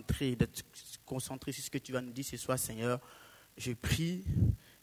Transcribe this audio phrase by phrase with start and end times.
[0.00, 0.62] d'être
[1.04, 3.00] concentré sur ce que tu vas nous dire ce soir, Seigneur.
[3.56, 4.24] Je prie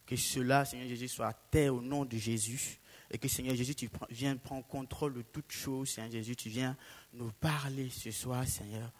[0.06, 2.80] que cela, Seigneur Jésus, soit à au nom de Jésus.
[3.12, 5.90] Et que Seigneur Jésus, tu viens prendre contrôle de toutes choses.
[5.90, 6.78] Seigneur Jésus, tu viens
[7.14, 8.92] nous parler ce soir, Seigneur.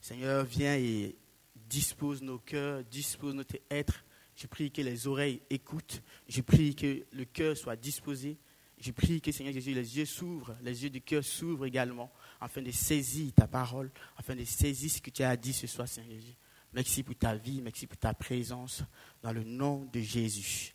[0.00, 1.16] Seigneur, viens et
[1.54, 4.04] dispose nos cœurs, dispose notre être.
[4.34, 6.02] Je prie que les oreilles écoutent.
[6.28, 8.36] Je prie que le cœur soit disposé.
[8.82, 12.12] Je prie que Seigneur Jésus, les yeux s'ouvrent, les yeux du cœur s'ouvrent également,
[12.42, 15.86] afin de saisir ta parole, afin de saisir ce que tu as dit ce soir,
[15.86, 16.34] Seigneur Jésus.
[16.72, 18.82] Merci pour ta vie, merci pour ta présence,
[19.22, 20.74] dans le nom de Jésus.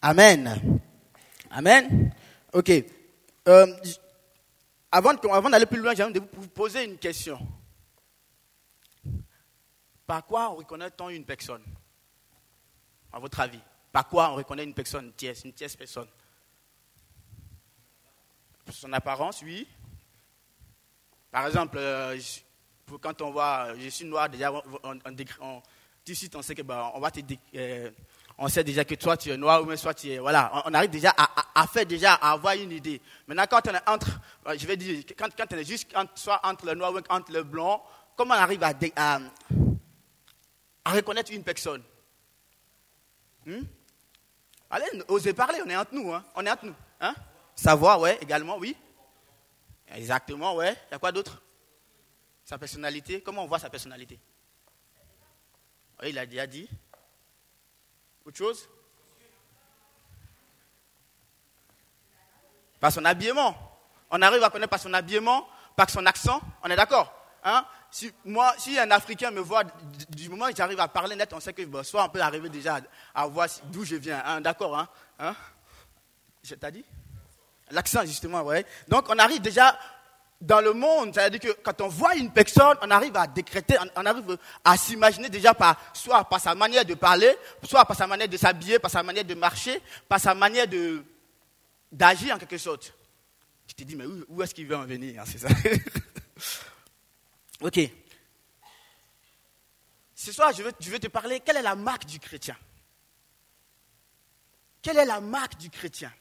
[0.00, 0.80] Amen.
[1.50, 2.14] Amen.
[2.52, 2.70] Ok.
[3.48, 3.66] Euh,
[4.92, 5.14] avant,
[5.50, 7.38] d'aller plus loin, j'aimerais vous poser une question.
[10.06, 11.64] Par quoi on reconnaît-on une personne?
[13.12, 13.60] À votre avis
[13.90, 16.08] Par quoi on reconnaît une personne, une tierce, une tierce personne?
[18.70, 19.66] Son apparence, oui.
[21.30, 22.18] Par exemple, euh,
[23.00, 26.92] quand on voit, je suis noir, déjà, on, tout de suite, on sait que bah,
[27.54, 27.90] euh,
[28.38, 30.72] on sait déjà que toi tu es noir ou même soit tu es voilà on,
[30.72, 31.12] arrive déjà
[31.54, 34.76] à, faire déjà à avoir une idée maintenant quand on est entre euh, je vais
[34.76, 37.82] dire quand, on est juste soit entre le noir ou entre le blanc
[38.16, 38.72] comment on arrive à
[40.92, 41.82] reconnaître une personne?
[43.46, 43.62] Hmm?
[44.70, 46.12] Allez, osez parler, on est entre nous.
[46.12, 46.24] Hein?
[46.34, 46.74] On est entre nous.
[47.00, 47.14] Hein?
[47.54, 48.76] Savoir, ouais, également, oui.
[49.94, 50.76] Exactement, ouais.
[50.88, 51.40] Il y a quoi d'autre?
[52.44, 53.20] Sa personnalité?
[53.20, 54.18] Comment on voit sa personnalité?
[56.02, 56.68] Oui, il a déjà dit.
[58.24, 58.68] Autre chose?
[62.80, 63.56] Par son habillement.
[64.10, 66.40] On arrive à connaître par son habillement, par son accent.
[66.62, 67.66] On est d'accord hein?
[67.90, 69.64] si, moi, si un Africain me voit,
[70.10, 72.80] du moment où j'arrive à parler net, on sait que soit on peut arriver déjà
[73.14, 74.22] à, voir d'où je viens.
[74.24, 75.34] Hein, D'accord hein, hein?
[76.42, 76.84] Je t'ai dit?
[77.70, 78.58] L'accent, justement, oui.
[78.88, 79.78] Donc, on arrive déjà
[80.40, 84.06] dans le monde, c'est-à-dire que quand on voit une personne, on arrive à décréter, on,
[84.06, 88.28] arrive à s'imaginer déjà par, soit par sa manière de parler, soit par sa manière
[88.28, 90.66] de s'habiller, par sa manière de marcher, par sa manière
[91.90, 92.92] d'agir en quelque sorte.
[93.66, 95.48] Je te dis, mais où, est-ce qu'il veut en venir, hein, c'est ça?
[97.60, 97.80] Ok.
[100.14, 102.56] Ce soir, je veux, je veux te parler, quelle est la marque du chrétien?
[104.80, 106.12] Quelle est la marque du chrétien?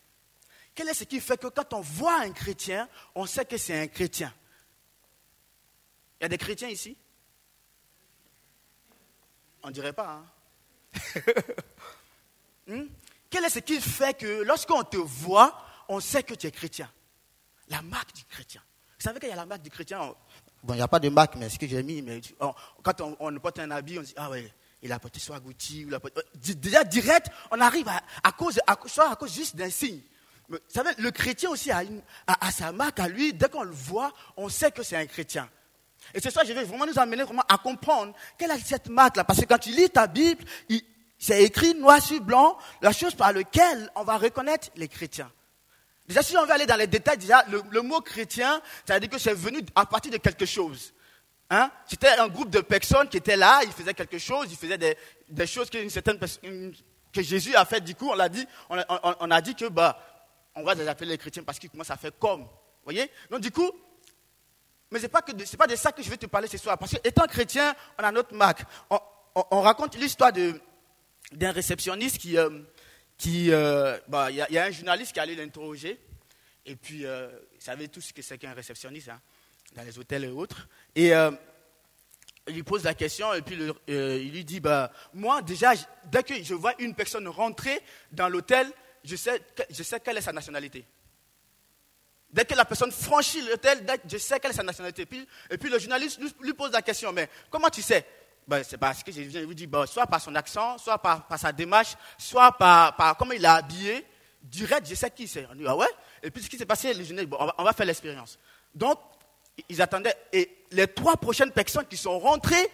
[0.78, 3.82] Quel est ce qui fait que quand on voit un chrétien, on sait que c'est
[3.82, 4.32] un chrétien?
[6.20, 6.96] Il y a des chrétiens ici?
[9.64, 11.02] On ne dirait pas, hein?
[12.68, 12.84] Hmm?
[13.30, 15.58] Quel est ce qui fait que lorsqu'on te voit,
[15.88, 16.92] on sait que tu es chrétien?
[17.70, 18.62] La marque du chrétien.
[19.00, 20.14] Vous savez qu'il y a la marque du chrétien?
[20.64, 22.20] Bon, il n'y a pas de marque, mais ce que j'ai mis, mais
[22.84, 25.98] quand on, porte un habit, on dit, ah ouais, il a porté soit Gucci, ou
[25.98, 30.02] porté, euh, déjà direct, on arrive à, cause, à, soit à cause juste d'un signe.
[30.50, 31.84] Vous savez, le chrétien aussi a,
[32.52, 35.50] sa marque à lui, dès qu'on le voit, on sait que c'est un chrétien.
[36.14, 39.24] Et ce soir, je vais vraiment nous amener à comprendre quelle est cette marque-là.
[39.24, 40.44] Parce que quand tu lis ta Bible,
[41.18, 45.32] c'est écrit noir sur blanc, la chose par laquelle on va reconnaître les chrétiens.
[46.08, 49.10] Déjà, si on veut aller dans les détails, déjà, le, mot chrétien, ça veut dire
[49.10, 50.94] que c'est venu à partir de quelque chose.
[51.50, 51.70] Hein?
[51.86, 55.48] C'était un groupe de personnes qui étaient là, ils faisaient quelque chose, ils faisaient des,
[55.48, 57.82] choses que, Jésus a fait.
[57.82, 60.00] Du coup, on, l'a dit, on, a dit que, bah,
[60.58, 62.42] on va les appeler les chrétiens parce qu'ils commencent à faire comme.
[62.42, 63.10] Vous voyez?
[63.30, 63.72] Donc, du coup,
[64.92, 66.78] mais ce n'est pas, de, pas de ça que je vais te parler ce soir.
[66.78, 68.64] Parce que, étant chrétien, on a notre marque.
[68.90, 72.50] On, raconte l'histoire d'un réceptionniste qui, euh,
[73.18, 76.00] qui, euh, bah, il y, a un journaliste qui allait l'interroger,
[76.66, 79.20] et puis, euh, il savait tout ce que c'est qu'un réceptionniste, hein,
[79.76, 80.68] dans les hôtels et autres.
[80.96, 81.32] Et euh,
[82.48, 83.58] il lui pose la question, et puis
[83.88, 85.74] il lui dit, bah, moi, déjà,
[86.06, 87.82] dès que je vois une personne rentrer
[88.12, 88.72] dans l'hôtel,
[89.08, 90.86] je sais, je sais quelle est sa nationalité.
[92.30, 95.06] Dès que la personne franchit l'hôtel, je sais quelle est sa nationalité.
[95.06, 98.06] Puis, et puis le journaliste lui pose la question, mais comment tu sais?
[98.46, 101.26] Ben, c'est parce que je viens vous dire, ben, soit par son accent, soit par,
[101.38, 104.06] sa démarche, soit par, par, comment il est habillé.
[104.42, 105.48] Direct, je sais qui c'est.
[105.52, 105.88] On dit, ah ouais?
[106.24, 108.38] Et puis ce qui s'est passé, les jeunes, bon, on, va, faire l'expérience.
[108.74, 109.00] Donc,
[109.68, 110.16] ils attendaient.
[110.32, 112.72] Et les trois prochaines personnes qui sont rentrées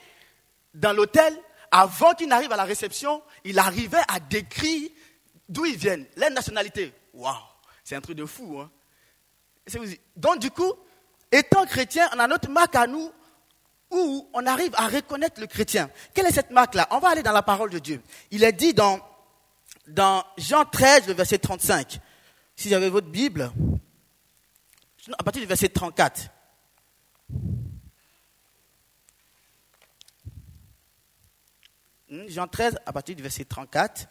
[0.74, 1.36] dans l'hôtel,
[1.72, 4.90] avant qu'ils n'arrivent à la réception, il arrivait à décrire
[5.54, 6.94] d'où ils viennent, leur nationalité.
[7.14, 7.36] Waouh
[7.84, 8.60] C'est un truc de fou.
[8.60, 8.72] Hein
[10.16, 10.74] Donc, du coup,
[11.32, 13.12] étant chrétien, on a notre marque à nous
[13.92, 15.90] où on arrive à reconnaître le chrétien.
[16.14, 16.88] Quelle est cette marque-là?
[16.92, 18.02] On va aller dans la parole de Dieu.
[18.32, 19.00] Il est dit dans,
[19.88, 22.00] dans Jean 13, le verset 35.
[22.56, 23.52] Si j'avais votre Bible,
[25.18, 26.30] à partir du verset 34.
[32.10, 34.08] Hmm, Jean 13, à partir du verset 34.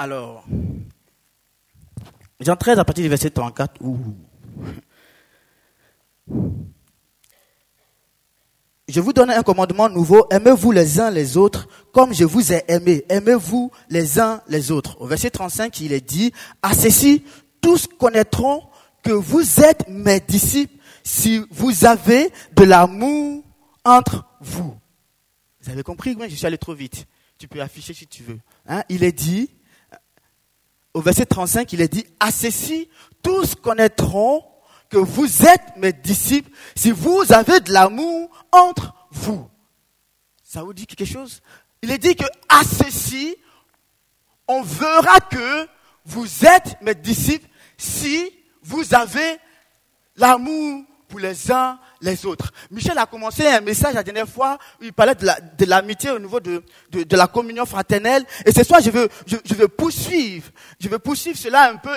[0.00, 0.44] Alors,
[2.38, 3.80] Jean 13 à partir du verset 34.
[8.86, 10.28] Je vous donne un commandement nouveau.
[10.30, 13.04] Aimez-vous les uns les autres comme je vous ai aimé.
[13.08, 15.00] Aimez-vous les uns les autres.
[15.00, 17.24] Au verset 35, il est dit, à ceci,
[17.60, 18.62] tous connaîtront
[19.02, 23.42] que vous êtes mes disciples si vous avez de l'amour
[23.84, 24.76] entre vous.
[25.60, 27.08] Vous avez compris je suis allé trop vite.
[27.36, 28.38] Tu peux afficher si tu veux.
[28.66, 28.82] Hein?
[28.88, 29.50] Il est dit,
[30.94, 32.88] au verset 35, il est dit, à ceci,
[33.22, 34.44] tous connaîtront
[34.88, 39.48] que vous êtes mes disciples si vous avez de l'amour entre vous.
[40.42, 41.42] Ça vous dit quelque chose?
[41.82, 43.36] Il est dit que à ceci,
[44.46, 45.68] on verra que
[46.04, 48.32] vous êtes mes disciples si
[48.62, 49.38] vous avez
[50.16, 52.52] l'amour pour les uns les autres.
[52.70, 56.40] Michel a commencé un message la dernière fois où il parlait de l'amitié au niveau
[56.40, 56.62] de,
[57.10, 58.24] la communion fraternelle.
[58.44, 60.50] Et ce soir, je veux, poursuivre.
[60.80, 61.90] Je veux poursuivre cela un peu,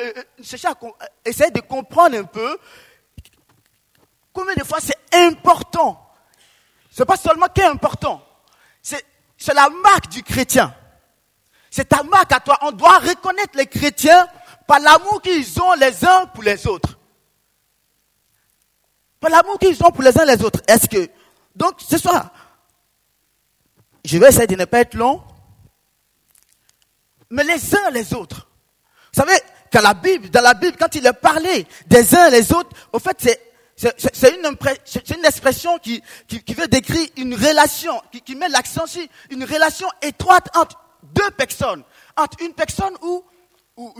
[0.44, 0.76] chercher à
[1.26, 2.58] essayer de comprendre un peu
[4.34, 6.10] combien de fois c'est important.
[6.92, 8.26] C'est pas seulement qui est important.
[8.82, 10.74] C'est la marque du chrétien.
[11.70, 12.58] C'est ta marque à toi.
[12.64, 14.28] On doit reconnaître les chrétiens
[14.68, 16.91] par l'amour qu'ils ont les uns pour les autres.
[19.22, 20.62] Par l'amour qu'ils ont pour les uns les autres.
[20.68, 21.08] Est-ce que,
[21.56, 22.32] donc, ce soir,
[24.04, 25.22] je vais essayer de ne pas être long,
[27.30, 28.50] mais les uns les autres.
[29.14, 29.38] Vous savez,
[29.72, 32.98] quand la Bible, dans la Bible, quand il est parlé des uns les autres, au
[32.98, 33.16] fait,
[33.76, 38.50] c'est, c'est une, une, expression qui, qui, qui, veut décrire une relation, qui, qui met
[38.50, 41.84] l'accent sur une relation étroite entre deux personnes,
[42.18, 43.24] entre une personne ou,
[43.78, 43.94] ou,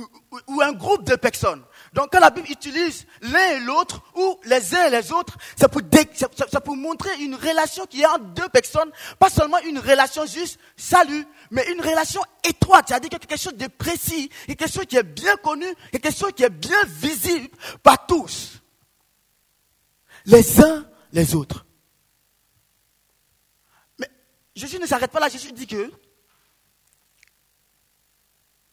[0.48, 1.64] ou un groupe de personnes.
[1.94, 5.68] Donc quand la Bible utilise l'un et l'autre, ou les uns et les autres, c'est
[6.64, 8.90] pour, montrer une relation qui est entre deux personnes,
[9.20, 14.30] pas seulement une relation juste salut, mais une relation étroite, c'est-à-dire quelque chose de précis,
[14.48, 17.50] quelque chose qui est bien connu, quelque chose qui est bien visible
[17.84, 18.62] par tous.
[20.26, 21.66] Les uns les autres.
[24.00, 24.10] Mais
[24.56, 25.92] Jésus ne s'arrête pas là, Jésus dit que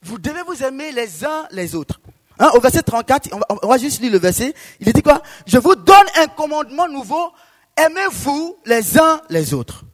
[0.02, 2.00] vous devez vous aimer les uns les autres.
[2.38, 3.30] Hein, au verset 34,
[3.62, 4.54] on va, juste lire le verset.
[4.80, 5.22] Il dit quoi?
[5.46, 7.32] Je vous donne un commandement nouveau.
[7.76, 9.84] Aimez-vous les uns les autres.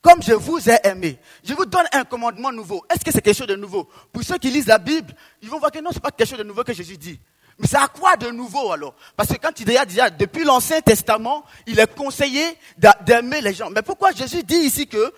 [0.00, 1.18] Comme je vous ai aimé.
[1.44, 2.84] Je vous donne un commandement nouveau.
[2.90, 3.88] Est-ce que c'est quelque chose de nouveau?
[4.12, 6.38] Pour ceux qui lisent la Bible, ils vont voir que non, c'est pas quelque chose
[6.38, 7.18] de nouveau que Jésus dit.
[7.58, 8.94] Mais c'est à quoi de nouveau alors?
[9.16, 12.56] Parce que quand il déjà, depuis l'Ancien Testament, il est conseillé
[13.04, 13.70] d'aimer les gens.
[13.70, 15.12] Mais pourquoi Jésus dit ici que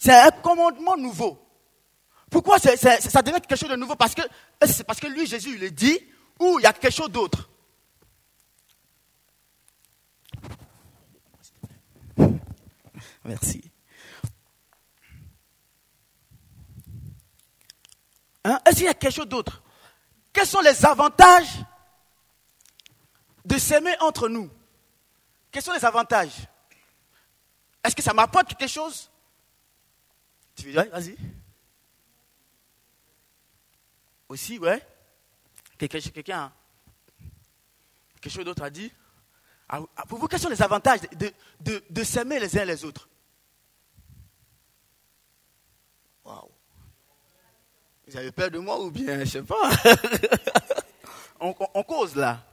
[0.00, 1.38] c'est un commandement nouveau?
[2.30, 3.96] Pourquoi ça devient quelque chose de nouveau?
[3.96, 4.22] Parce que
[4.64, 5.98] c'est parce que lui, Jésus, il le dit,
[6.38, 7.50] ou il y a quelque chose d'autre?
[13.24, 13.70] Merci.
[18.44, 18.58] Hein?
[18.64, 19.62] Est-ce qu'il y a quelque chose d'autre?
[20.32, 21.58] Quels sont les avantages
[23.44, 24.48] de s'aimer entre nous?
[25.50, 26.46] Quels sont les avantages?
[27.84, 29.10] Est-ce que ça m'apporte quelque chose?
[30.54, 31.16] Tu veux dire Vas-y.
[34.30, 34.80] Aussi, ouais.
[35.76, 36.52] Quelqu'un, quelqu'un,
[38.20, 38.92] quelque chose d'autre a dit.
[39.68, 42.84] Ah, ah, pour vous, quels sont les avantages de, de, de s'aimer les uns les
[42.84, 43.08] autres?
[46.24, 46.48] Waouh.
[48.06, 49.70] Vous avez peur de moi ou bien, je ne sais pas?
[51.40, 52.46] on, on cause là.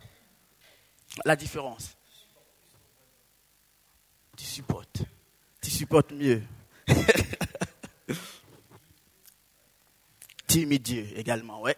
[1.25, 1.96] La différence.
[4.36, 5.03] Tu supportes.
[5.62, 6.41] Tu supportes mieux.
[10.65, 11.77] Dieu également, ouais.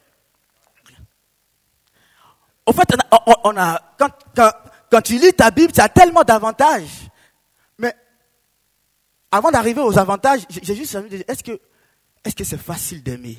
[2.65, 2.87] En fait,
[3.43, 4.11] on a, quand,
[4.91, 7.09] quand, tu lis ta Bible, tu as tellement d'avantages.
[7.79, 7.95] Mais
[9.31, 11.59] avant d'arriver aux avantages, j'ai juste envie de dire, est-ce que
[12.23, 13.37] est-ce que c'est facile d'aimer?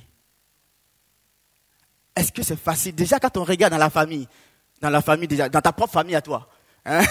[2.16, 2.94] Est-ce que c'est facile?
[2.94, 4.26] Déjà, quand on regarde dans la famille,
[4.80, 6.48] dans la famille déjà, dans ta propre famille à toi,
[6.84, 7.02] hein,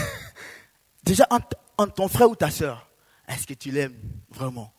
[1.03, 2.89] déjà entre, ton frère ou ta soeur,
[3.27, 3.95] est-ce que tu l'aimes
[4.29, 4.73] vraiment?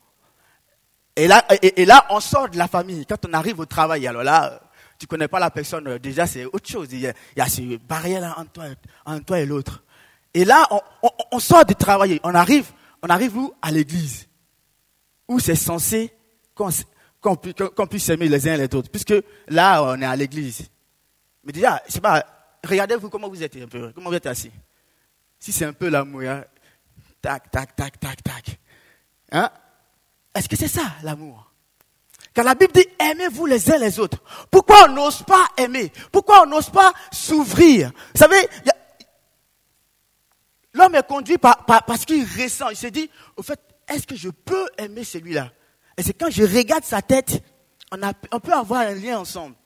[1.21, 3.05] Et là, et, là, on sort de la famille.
[3.05, 4.59] Quand on arrive au travail, alors là,
[4.99, 6.89] tu connais pas la personne, euh, déjà c'est autre chose.
[6.93, 9.83] Il y a, il y ces barrières entre toi, et l'autre.
[10.33, 10.67] Et là,
[11.31, 12.21] on, sort du travail.
[12.23, 12.71] On arrive,
[13.03, 13.53] on arrive où?
[13.61, 14.29] À l'église.
[15.29, 16.11] Où c'est censé
[16.55, 18.91] qu'on puisse s'aimer les uns les autres.
[18.91, 19.15] Puisque
[19.49, 20.71] là, on est à l'église.
[21.45, 22.25] Mais déjà, je sais pas,
[22.67, 24.53] regardez-vous comment vous êtes un peu, comment vous êtes assis.
[25.39, 26.45] Si c'est un peu l'amour, hein,
[27.21, 28.59] tac, tac, tac, tac, tac.
[29.33, 29.50] Hein?
[30.35, 31.53] Est-ce que c'est ça l'amour?
[32.35, 34.19] Quand la Bible dit aimez-vous les uns les autres,
[34.51, 35.93] pourquoi on n'ose pas aimer?
[36.13, 37.91] Pourquoi on n'ose pas s'ouvrir?
[38.15, 38.49] Vous savez,
[40.73, 42.69] l'homme est conduit par, parce qu'il ressent.
[42.69, 45.51] Il se dit, au fait, est-ce que je peux aimer celui-là?
[45.97, 47.43] Et c'est quand je regarde sa tête,
[47.91, 49.57] on, a, on peut avoir un lien ensemble.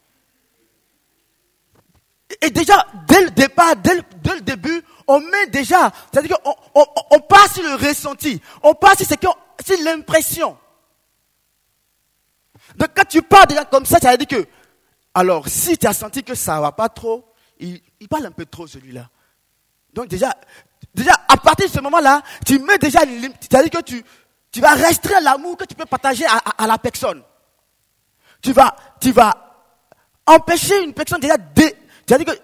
[2.41, 7.21] Et déjà, dès le départ, dès le, début, on met déjà, c'est-à-dire qu'on on, on,
[7.21, 10.57] passe sur le ressenti, on passe sur, l'impression.
[12.77, 14.47] Donc quand tu parles déjà comme ça, ça veut dire que,
[15.13, 17.25] alors si tu as senti que ça ne va pas trop,
[17.59, 19.09] il, parle un peu trop celui-là.
[19.93, 20.35] Donc déjà,
[20.95, 23.01] déjà à partir de ce moment-là, tu mets déjà,
[23.41, 24.03] c'est-à-dire que tu,
[24.51, 27.23] tu vas restreindre l'amour que tu peux partager à, à, la personne.
[28.41, 29.33] Tu vas, tu vas
[30.27, 31.73] empêcher une personne déjà de,
[32.07, 32.41] c'est-à-dire que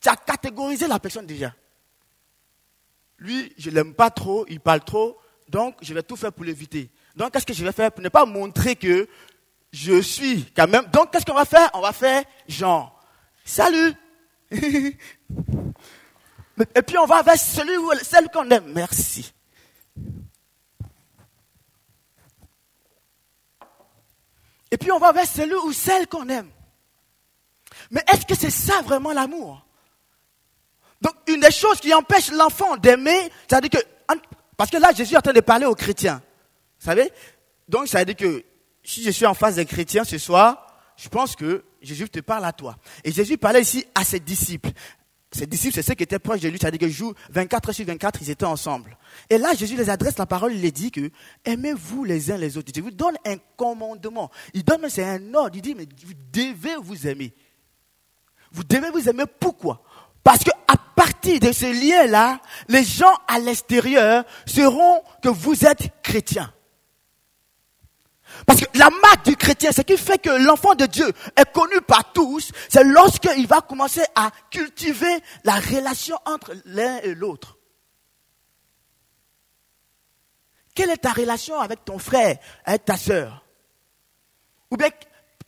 [0.00, 1.54] tu as catégorisé la personne déjà.
[3.18, 6.44] Lui, je ne l'aime pas trop, il parle trop, donc je vais tout faire pour
[6.44, 6.90] l'éviter.
[7.16, 9.08] Donc qu'est-ce que je vais faire pour ne pas montrer que
[9.72, 10.86] je suis quand même.
[10.86, 11.68] Donc qu'est-ce qu'on va faire?
[11.74, 13.02] On va faire genre,
[13.44, 13.92] salut.
[14.50, 14.96] Et
[16.82, 18.72] puis on va vers celui ou celle qu'on aime.
[18.74, 19.32] Merci.
[24.70, 26.50] Et puis on va vers celui ou celle qu'on aime.
[27.90, 29.64] Mais est-ce que c'est ça vraiment l'amour?
[31.00, 33.78] Donc, une des choses qui empêche l'enfant d'aimer, c'est-à-dire que,
[34.56, 36.20] parce que là, Jésus est en train de parler aux chrétiens.
[36.80, 37.10] Vous savez?
[37.68, 38.44] Donc, ça veut dire que
[38.82, 40.66] si je suis en face des chrétiens ce soir,
[40.96, 42.76] je pense que Jésus te parle à toi.
[43.04, 44.70] Et Jésus parlait ici à ses disciples.
[45.30, 48.22] Ses disciples, c'est ceux qui étaient proches de lui, c'est-à-dire que jour 24 sur 24,
[48.22, 48.96] ils étaient ensemble.
[49.28, 51.10] Et là, Jésus les adresse la parole, il les dit que
[51.44, 52.72] aimez-vous les uns les autres.
[52.74, 54.30] Il vous donne un commandement.
[54.54, 55.54] Il donne, c'est un ordre.
[55.54, 57.34] Il dit, mais vous devez vous aimer.
[58.52, 59.82] Vous devez vous aimer pourquoi?
[60.24, 66.02] Parce que à partir de ce lien-là, les gens à l'extérieur seront que vous êtes
[66.02, 66.52] chrétien.
[68.46, 71.80] Parce que la marque du chrétien, ce qui fait que l'enfant de Dieu est connu
[71.80, 77.58] par tous, c'est lorsqu'il va commencer à cultiver la relation entre l'un et l'autre.
[80.74, 83.44] Quelle est ta relation avec ton frère, avec ta sœur?
[84.70, 84.90] Ou bien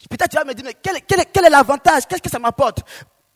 [0.09, 2.07] Peut-être tu vas me dire, mais quel, est l'avantage?
[2.09, 2.80] Qu'est-ce que ça m'apporte?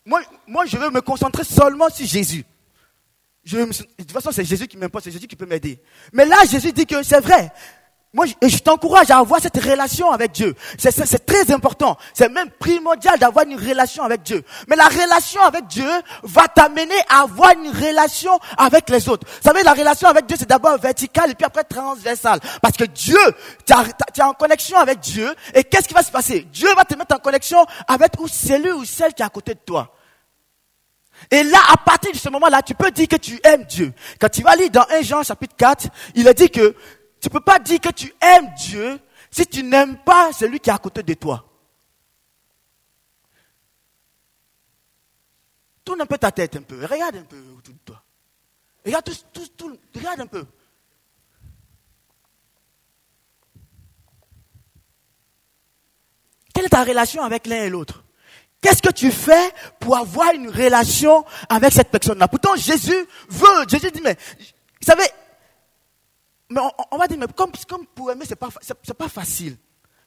[0.05, 2.45] Moi, moi, je veux me concentrer seulement sur Jésus.
[3.43, 3.63] Je, de
[3.97, 5.79] toute façon, c'est Jésus qui m'importe, c'est Jésus qui peut m'aider.
[6.11, 7.51] Mais là, Jésus dit que c'est vrai.
[8.15, 10.55] Moi, je, t'encourage à avoir cette relation avec Dieu.
[10.77, 11.97] C'est très important.
[12.13, 14.41] C'est même primordial d'avoir une relation avec Dieu.
[14.69, 15.89] Mais la relation avec Dieu
[16.23, 19.27] va t'amener à avoir une relation avec les autres.
[19.27, 22.39] Vous savez, la relation avec Dieu, c'est d'abord verticale et puis après transversale.
[22.61, 23.19] Parce que Dieu,
[23.65, 25.35] tu es en connexion avec Dieu.
[25.53, 26.47] Et qu'est-ce qui va se passer?
[26.53, 29.59] Dieu va te mettre en connexion avec celui ou celle qui est à côté de
[29.59, 29.91] toi.
[31.31, 33.93] Et là, à partir de ce moment-là, tu peux dire que tu aimes Dieu.
[34.19, 36.75] Quand tu vas lire dans 1 Jean chapitre 4, il est dit que
[37.25, 38.99] tu ne peux pas dire que tu aimes Dieu
[39.31, 41.43] si tu n'aimes pas celui qui est à côté de toi.
[45.83, 46.85] Tourne un peu ta tête un peu.
[46.85, 48.03] Regarde un peu autour de toi.
[48.85, 50.45] Regarde, tout, regarde un peu.
[56.53, 58.03] Quelle est ta relation avec l'un et l'autre?
[58.61, 62.27] Qu'est-ce que tu fais pour avoir une relation avec cette personne-là?
[62.27, 63.67] Pourtant, Jésus veut.
[63.67, 65.05] Jésus dit, mais, vous savez,
[66.49, 66.61] mais
[66.91, 67.51] on, va dire, mais comme,
[67.93, 68.49] pour aimer, ce n'est pas,
[68.97, 69.57] pas facile.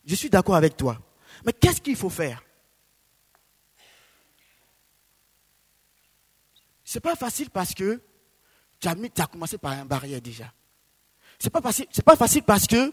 [0.05, 0.99] Je suis d'accord avec toi.
[1.45, 2.43] Mais qu'est-ce qu'il faut faire?
[6.85, 8.01] Ce n'est pas facile parce que
[8.81, 10.53] tu as, mis, tu as commencé par un barrière déjà.
[11.39, 12.93] Ce n'est pas, facile, pas facile parce que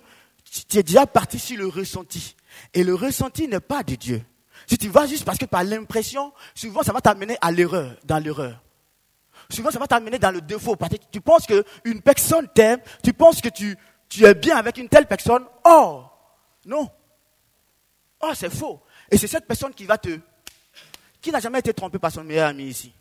[0.68, 2.36] tu es déjà parti sur le ressenti.
[2.74, 4.24] Et le ressenti n'est pas de Dieu.
[4.68, 7.96] Si tu vas juste parce que tu as l'impression, souvent ça va t'amener à l'erreur,
[8.04, 8.62] dans l'erreur.
[9.50, 10.76] Souvent, ça va t'amener dans le défaut.
[10.76, 13.78] Parce que tu penses qu'une personne t'aime, tu penses que tu,
[14.10, 15.46] tu es bien avec une telle personne.
[15.64, 16.04] Oh,
[16.66, 16.90] non.
[18.22, 18.82] Oh, c'est faux.
[19.12, 20.20] Et c'est cette personne qui va te...
[21.22, 22.94] Qui n'a jamais été trompé par son meilleur ami ici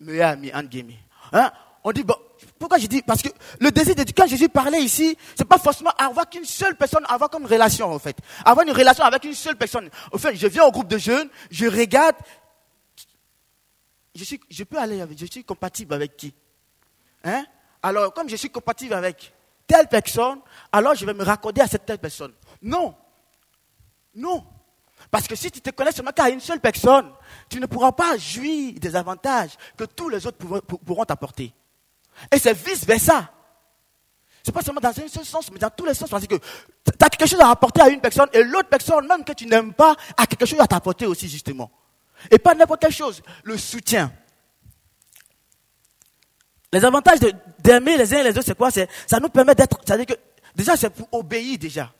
[0.00, 0.98] Meilleur ami, entre guillemets.
[1.32, 1.50] Hein?
[1.82, 2.16] On dit, bon,
[2.58, 3.28] pourquoi je dis Parce que
[3.60, 7.28] le désir de quand Jésus parlait ici, c'est pas forcément avoir qu'une seule personne, avoir
[7.28, 8.16] comme relation, en fait.
[8.44, 9.90] Avoir une relation avec une seule personne.
[10.12, 12.16] En fait, je viens au groupe de jeunes, je regarde,
[14.14, 16.34] je, suis, je peux aller avec, je suis compatible avec qui?
[17.24, 17.44] Hein?
[17.82, 19.32] Alors, comme je suis compatible avec
[19.66, 20.40] telle personne,
[20.72, 22.32] alors je vais me raccorder à cette telle personne.
[22.62, 22.94] Non.
[24.14, 24.44] Non.
[25.10, 27.10] Parce que si tu te connais seulement qu'à une seule personne,
[27.48, 31.52] tu ne pourras pas jouir des avantages que tous les autres pourront t'apporter.
[32.32, 33.30] Et c'est vice-versa.
[34.42, 36.10] Ce n'est pas seulement dans un seul sens, mais dans tous les sens.
[36.10, 39.24] Parce que tu as quelque chose à apporter à une personne et l'autre personne, même
[39.24, 41.70] que tu n'aimes pas, a quelque chose à t'apporter aussi, justement.
[42.30, 44.12] Et pas n'importe quelle chose, le soutien.
[46.72, 47.20] Les avantages
[47.60, 48.70] d'aimer les uns et les autres, c'est quoi?
[48.70, 49.78] Ça nous permet d'être.
[49.84, 50.20] C'est-à-dire que,
[50.54, 51.94] déjà, c'est pour obéir déjà.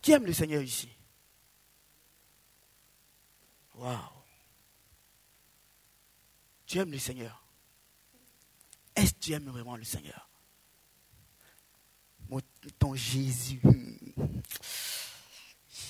[0.00, 0.88] Qui aime le Seigneur ici?
[3.74, 3.98] Waouh
[6.66, 7.42] Tu aimes le Seigneur?
[8.96, 10.28] Est-ce que tu aimes vraiment le Seigneur?
[12.78, 13.60] Ton Jésus.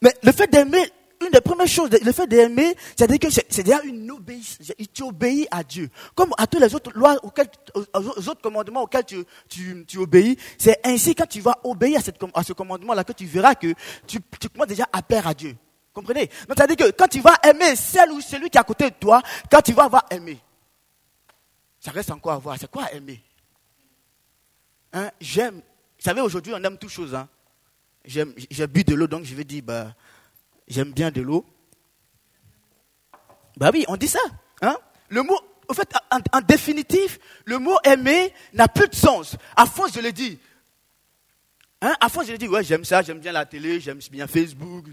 [0.01, 3.81] Mais le fait d'aimer, une des premières choses, le fait d'aimer, c'est-à-dire que c'est déjà
[3.83, 4.71] une obéissance.
[4.93, 5.89] Tu obéis à Dieu.
[6.15, 10.37] Comme à tous les autres lois, aux autres commandements auxquels tu, tu, tu obéis.
[10.57, 11.99] C'est ainsi quand tu vas obéir
[12.33, 13.73] à ce commandement-là que tu verras que
[14.05, 15.55] tu, tu commences déjà à plaire à Dieu.
[15.93, 16.27] Comprenez?
[16.47, 18.95] Donc, c'est-à-dire que quand tu vas aimer celle ou celui qui est à côté de
[18.99, 20.39] toi, quand tu vas avoir aimé,
[21.79, 22.55] ça reste encore à voir.
[22.59, 23.23] C'est quoi aimer?
[24.93, 25.09] Hein?
[25.19, 25.55] J'aime.
[25.55, 27.15] Vous savez, aujourd'hui, on aime toutes choses.
[27.15, 27.27] Hein?
[28.05, 29.93] J'ai bu de l'eau, donc je vais dire, bah,
[30.67, 31.45] j'aime bien de l'eau.
[33.57, 34.19] Bah oui, on dit ça.
[34.61, 34.77] Hein?
[35.09, 35.37] Le mot,
[35.67, 35.91] en fait,
[36.31, 39.35] en, définitive, le mot aimer n'a plus de sens.
[39.55, 40.39] À force, je le dis.
[41.81, 41.95] Hein?
[41.99, 44.85] À force, je le dis, ouais, j'aime ça, j'aime bien la télé, j'aime bien Facebook.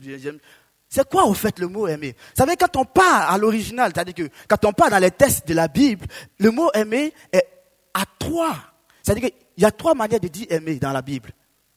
[0.89, 2.13] C'est quoi, au fait, le mot aimer?
[2.13, 5.47] Vous savez, quand on part à l'original, c'est-à-dire que quand on part dans les textes
[5.47, 6.07] de la Bible,
[6.39, 7.47] le mot aimer est
[7.93, 8.57] à trois.
[9.03, 11.31] C'est-à-dire qu'il y a trois manières de dire aimer dans la Bible.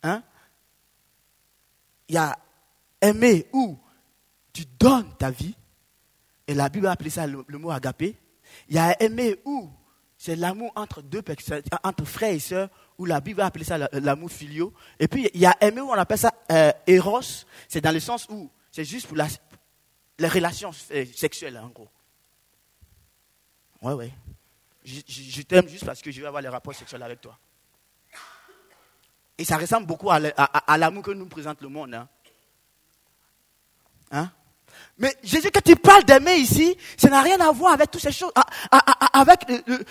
[0.04, 0.24] Hein?
[2.10, 2.38] Il y a
[3.02, 3.78] aimer où
[4.54, 5.56] tu donnes ta vie,
[6.48, 8.16] et la Bible a appelé ça le, mot agapé.
[8.70, 9.70] Il y a aimer où
[10.18, 13.78] c'est l'amour entre deux personnes, entre frères et sœurs, où la Bible a appelé ça
[13.92, 14.74] l'amour filio.
[15.00, 16.72] Et puis il y a aimer où on appelle ça euh,
[17.68, 21.90] c'est dans le sens où c'est juste pour les relations euh, sexuelles, en gros.
[23.82, 24.12] Ouais, ouais.
[24.84, 27.38] Je, t'aime juste parce que je vais avoir les rapports sexuels avec toi.
[29.38, 31.94] Et ça ressemble beaucoup à, l'amour que nous présente le monde.
[31.94, 32.08] Hein.
[34.12, 34.32] Hein?
[34.98, 38.12] Mais Jésus, quand il parle d'aimer ici, ça n'a rien à voir avec toutes ces
[38.12, 38.32] choses,
[39.14, 39.42] avec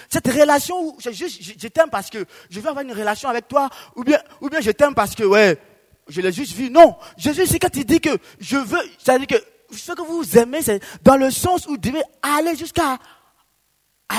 [0.08, 3.68] cette relation où je, je t'aime parce que je veux avoir une relation avec toi,
[3.94, 5.60] ou bien, ou bien je t'aime parce que, ouais,
[6.08, 6.70] je l'ai juste vu.
[6.70, 6.96] Non.
[7.16, 10.82] Jésus, c'est quand il dit que je veux, c'est-à-dire que ce que vous aimez, c'est
[11.02, 12.98] dans le sens où vous devez aller jusqu'à,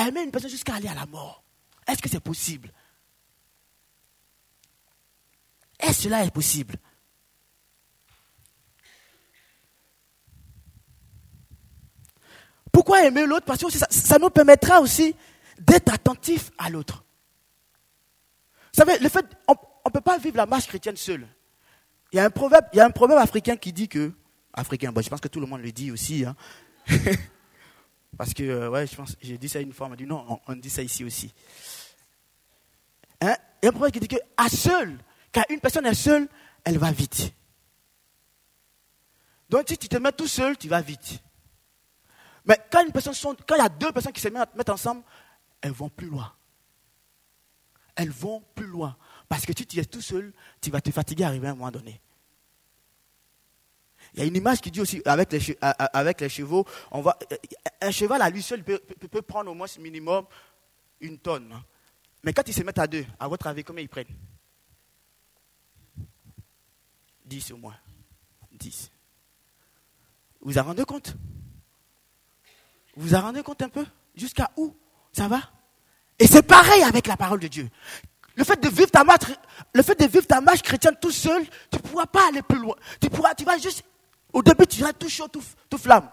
[0.05, 1.43] aimer une personne jusqu'à aller à la mort.
[1.87, 2.71] Est-ce que c'est possible?
[5.79, 6.75] Est-ce cela est possible?
[12.71, 13.45] Pourquoi aimer l'autre?
[13.45, 15.15] Parce que ça, nous permettra aussi
[15.59, 17.03] d'être attentif à l'autre.
[18.73, 19.53] Vous savez, le fait, on
[19.85, 21.27] ne peut pas vivre la marche chrétienne seul.
[22.11, 24.11] Il y a un proverbe, il y a un proverbe africain qui dit que,
[24.53, 26.35] africain, bon, je pense que tout le monde le dit aussi, hein.
[28.17, 30.39] parce que, euh, ouais, je pense, j'ai dit ça une fois, on m'a dit non,
[30.47, 31.33] on, dit ça ici aussi.
[33.21, 33.35] Hein?
[33.61, 34.97] Il y a un proverbe qui dit que, à seul,
[35.37, 36.27] quand une personne est seule,
[36.63, 37.31] elle va vite.
[39.49, 41.21] Donc, si tu te mets tout seul, tu vas vite.
[42.43, 43.13] Mais quand, une personne
[43.47, 45.03] quand il y a deux personnes qui se mettent ensemble,
[45.61, 46.33] elles vont plus loin.
[47.95, 48.97] Elles vont plus loin.
[49.29, 51.55] Parce que si tu es tout seul, tu vas te fatiguer à arriver à un
[51.55, 52.01] moment donné.
[54.13, 57.15] Il y a une image qui dit aussi, avec les, chevaux, on va,
[57.81, 60.25] un cheval à lui seul peut, peut, prendre au moins minimum
[60.99, 61.61] une tonne.
[62.23, 64.15] Mais quand ils se mettent à deux, à votre avis, combien ils prennent?
[67.27, 67.75] 10 au moins.
[68.53, 68.91] 10.
[70.41, 71.15] Vous vous en rendez compte?
[72.95, 73.85] Vous vous en rendez compte un peu?
[74.15, 74.75] Jusqu'à où?
[75.13, 75.41] Ça va?
[76.19, 77.69] Et c'est pareil avec la parole de Dieu.
[78.35, 79.25] Le fait de vivre ta marche,
[79.73, 82.59] le fait de vivre ta marche chrétienne tout seul, tu ne pourras pas aller plus
[82.59, 82.75] loin.
[83.01, 83.83] Tu pourras, tu vas juste,
[84.31, 86.09] au début, tu seras tout chaud, tout, tout flamme.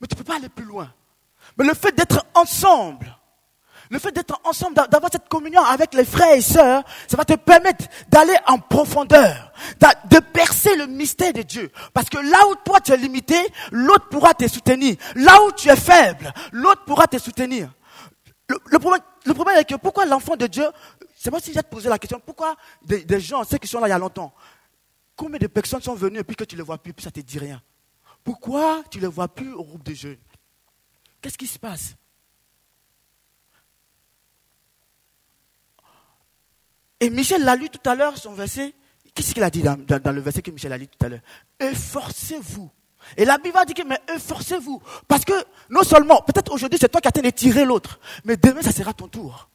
[0.00, 0.92] Mais tu ne peux pas aller plus loin.
[1.56, 3.16] Mais le fait d'être ensemble,
[3.92, 7.34] le fait d'être ensemble, d'avoir cette communion avec les frères et sœurs, ça va te
[7.34, 9.52] permettre d'aller en profondeur,
[10.08, 11.70] de percer le mystère de Dieu.
[11.92, 13.36] Parce que là où toi tu es limité,
[13.70, 14.96] l'autre pourra te soutenir.
[15.14, 17.70] Là où tu es faible, l'autre pourra te soutenir.
[18.48, 20.64] Le, problème, est que pourquoi l'enfant de Dieu
[21.14, 23.90] c'est moi si j'ai posé la question, pourquoi des, gens, ceux qui sont là il
[23.90, 24.34] y a longtemps,
[25.14, 27.10] combien de personnes sont venues et puis que tu ne les vois plus, puis ça
[27.10, 27.62] ne te dit rien?
[28.24, 30.18] Pourquoi tu ne les vois plus au groupe de jeunes?
[31.20, 31.94] Qu'est-ce qui se passe?
[37.02, 38.72] Et Michel l'a lu tout à l'heure, son verset.
[39.12, 41.18] Qu'est-ce qu'il a dit dans, le verset que Michel a lu tout à l'heure?
[41.58, 42.70] Efforcez-vous.
[43.16, 44.80] Et la Bible a dit que, mais efforcez-vous.
[45.08, 45.32] Parce que,
[45.68, 48.92] non seulement, peut-être aujourd'hui c'est toi qui as de tirer l'autre, mais demain ça sera
[48.92, 49.48] ton tour.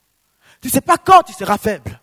[0.59, 2.01] Tu ne sais pas quand tu seras faible.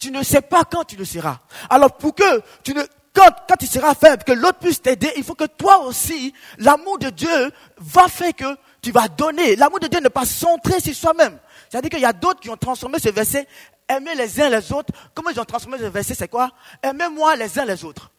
[0.00, 1.40] Tu ne sais pas quand tu le seras.
[1.68, 5.24] Alors pour que tu ne, quand, quand tu seras faible, que l'autre puisse t'aider, il
[5.24, 9.56] faut que toi aussi, l'amour de Dieu va faire que tu vas donner.
[9.56, 11.38] L'amour de Dieu ne pas centrer sur soi-même.
[11.76, 13.46] C'est-à-dire qu'il y a d'autres qui ont transformé ce verset,
[13.86, 14.94] aimer les uns les autres.
[15.14, 16.50] Comment ils ont transformé ce verset, c'est quoi?
[16.82, 18.10] Aimez-moi les uns les autres.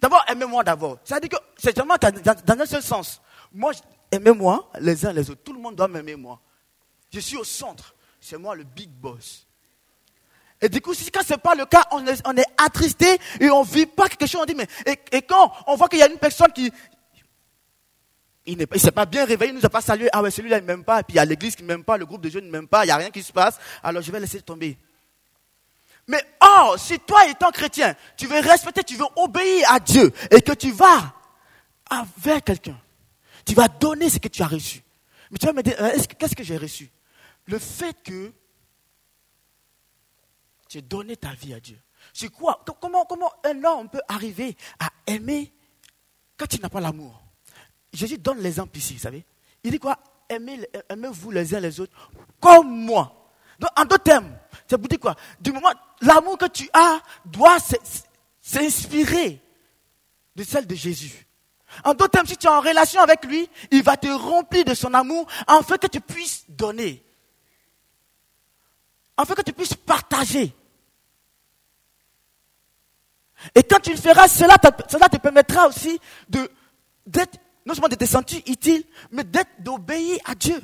[0.00, 0.96] D'abord, aimez-moi d'abord.
[1.04, 3.20] C'est-à-dire que c'est seulement dans, un seul sens.
[3.52, 3.72] Moi,
[4.10, 5.42] aimez-moi les uns les autres.
[5.44, 6.40] Tout le monde doit m'aimer moi.
[7.12, 7.94] Je suis au centre.
[8.18, 9.46] C'est moi le big boss.
[10.62, 13.18] Et du coup, si quand ce n'est pas le cas, on est, on est attristé
[13.40, 14.40] et on ne vit pas quelque chose.
[14.40, 16.72] On dit, mais, et, quand on voit qu'il y a une personne qui,
[18.48, 20.08] il ne s'est pas bien réveillé, il ne nous a pas salué.
[20.12, 21.00] Ah ouais, celui-là, il ne m'aime pas.
[21.00, 22.50] Et puis il y a l'église qui ne m'aime pas, le groupe de jeunes ne
[22.50, 23.58] m'aime pas, il n'y a rien qui se passe.
[23.82, 24.78] Alors je vais laisser tomber.
[26.06, 30.40] Mais or, si toi étant chrétien, tu veux respecter, tu veux obéir à Dieu et
[30.40, 31.14] que tu vas
[31.90, 32.80] avec quelqu'un,
[33.44, 34.82] tu vas donner ce que tu as reçu.
[35.30, 36.90] Mais tu vas me dire, euh, qu'est-ce que j'ai reçu?
[37.46, 38.32] Le fait que
[40.68, 41.78] tu as donné ta vie à Dieu.
[42.14, 42.64] C'est quoi?
[42.80, 45.52] Comment, comment un homme peut arriver à aimer
[46.38, 47.27] quand il n'a pas l'amour?
[47.92, 49.24] Jésus donne l'exemple ici, vous savez.
[49.64, 49.98] Il dit quoi?
[50.28, 51.92] Aimez-vous les uns les autres
[52.40, 53.32] comme moi.
[53.58, 54.36] Donc, en d'autres termes,
[54.68, 55.16] ça vous dit quoi?
[55.40, 57.58] Du moment, l'amour que tu as doit
[58.40, 59.42] s'inspirer
[60.36, 61.26] de celle de Jésus.
[61.84, 64.74] En d'autres termes, si tu es en relation avec lui, il va te remplir de
[64.74, 67.04] son amour afin que tu puisses donner.
[69.16, 70.54] Afin que tu puisses partager.
[73.54, 75.98] Et quand tu le feras, cela te, cela te permettra aussi
[76.28, 77.38] d'être,
[77.68, 80.60] non seulement de te sentir utile, mais d'être, d'obéir à Dieu.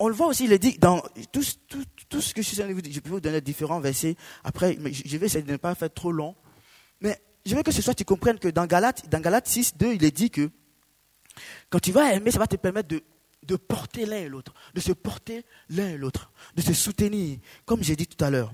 [0.00, 2.80] on le voit aussi, il est dit dans tout, ce que je suis en vous
[2.80, 4.14] dire, je peux vous donner différents versets.
[4.44, 6.36] Après, je vais essayer de ne pas faire trop long.
[7.00, 9.94] Mais je veux que ce soit, tu comprennes que dans Galate, dans Galate 6, 2,
[9.94, 10.50] il est dit que
[11.68, 13.02] quand tu vas aimer, ça va te permettre de,
[13.42, 17.82] de porter l'un et l'autre, de se porter l'un et l'autre, de se soutenir, comme
[17.82, 18.52] j'ai dit tout à l'heure.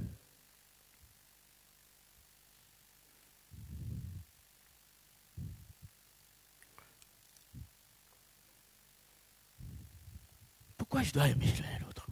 [10.94, 12.06] Pourquoi je dois aimer l'un l'autre?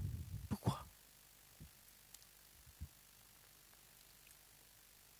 [0.48, 0.84] Pourquoi?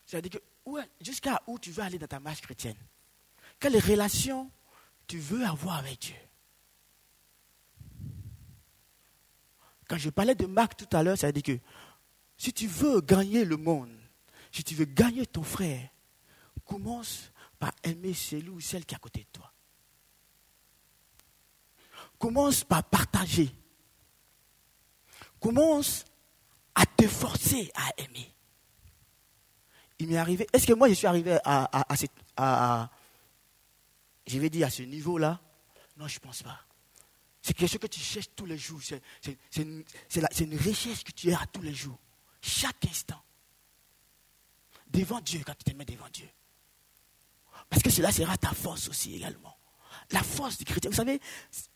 [0.05, 2.77] C'est-à-dire que jusqu'à où tu veux aller dans ta marche chrétienne?
[3.61, 4.51] Quelle relation
[5.07, 6.17] tu veux avoir avec Dieu?
[9.89, 11.61] Quand je parlais de Marc tout à l'heure, ça veut dire que
[12.37, 13.97] si tu veux gagner le monde,
[14.51, 15.89] si tu veux gagner ton frère,
[16.65, 19.52] commence par aimer celui ou celle qui est à côté de toi.
[22.23, 23.53] Commence par partager.
[25.41, 26.05] Commence
[26.73, 28.33] à te forcer à aimer.
[29.99, 30.47] Il m'est arrivé.
[30.53, 31.85] Est-ce que moi je suis arrivé à,
[32.37, 32.91] à,
[34.25, 35.41] je vais dire à ce niveau-là?
[35.97, 36.61] Non, je ne pense pas.
[37.43, 38.81] C'est quelque chose que tu cherches tous les jours.
[38.81, 39.03] C'est
[39.57, 39.83] une,
[40.15, 41.99] une recherche que tu as tous les jours.
[42.41, 43.21] Chaque instant.
[44.87, 46.29] Devant Dieu, quand tu te mets devant Dieu.
[47.69, 49.57] Parce que cela sera ta force aussi également
[50.11, 50.91] la force du chrétien.
[50.91, 51.21] Vous savez,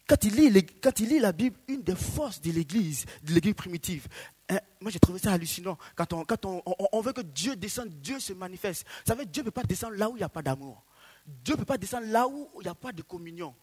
[0.06, 4.06] quand il lit, quand la Bible, une des forces de l'Église, de l'Église primitive,
[4.48, 5.78] hein, moi j'ai trouvé ça hallucinant.
[5.94, 8.86] Quand, on, quand on, veut que Dieu descende, Dieu se manifeste.
[9.04, 10.84] Vous savez, Dieu ne peut pas descendre là où il n'y a pas d'amour.
[11.26, 13.54] Dieu ne peut pas descendre là où il n'y a pas de communion.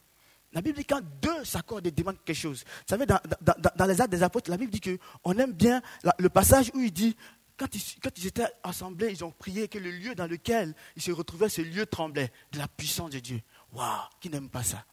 [0.51, 2.63] La Bible dit quand deux s'accordent et demandent quelque chose.
[2.65, 5.81] Vous savez, dans, les actes des apôtres, la Bible dit qu'on aime bien
[6.19, 7.15] le passage où il dit
[7.57, 11.49] quand ils, étaient assemblés, ils ont prié que le lieu dans lequel ils se retrouvaient,
[11.49, 13.41] ce lieu tremblait de la puissance de Dieu.
[13.73, 14.86] Waouh, qui n'aime pas ça?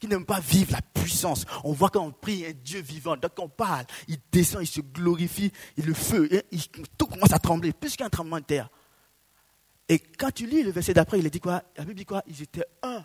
[0.00, 1.44] Qui n'aime pas vivre la puissance?
[1.62, 4.80] On voit quand on prie un Dieu vivant, donc on parle, il descend, il se
[4.80, 6.28] glorifie, et le feu,
[6.98, 8.68] tout commence à trembler, plus qu'un tremblement de terre.
[9.88, 11.62] Et quand tu lis le verset d'après, il dit quoi?
[11.76, 12.22] La Bible dit quoi?
[12.26, 13.04] Ils étaient un.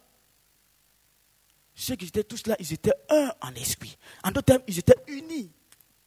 [1.76, 3.98] Ceux qui étaient tous là, ils étaient un en esprit.
[4.24, 5.52] En d'autres termes, ils étaient unis.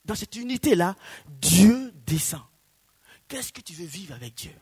[0.05, 0.97] Dans cette unité-là,
[1.29, 2.42] Dieu descend.
[3.29, 4.53] Qu'est-ce que tu veux vivre avec Dieu?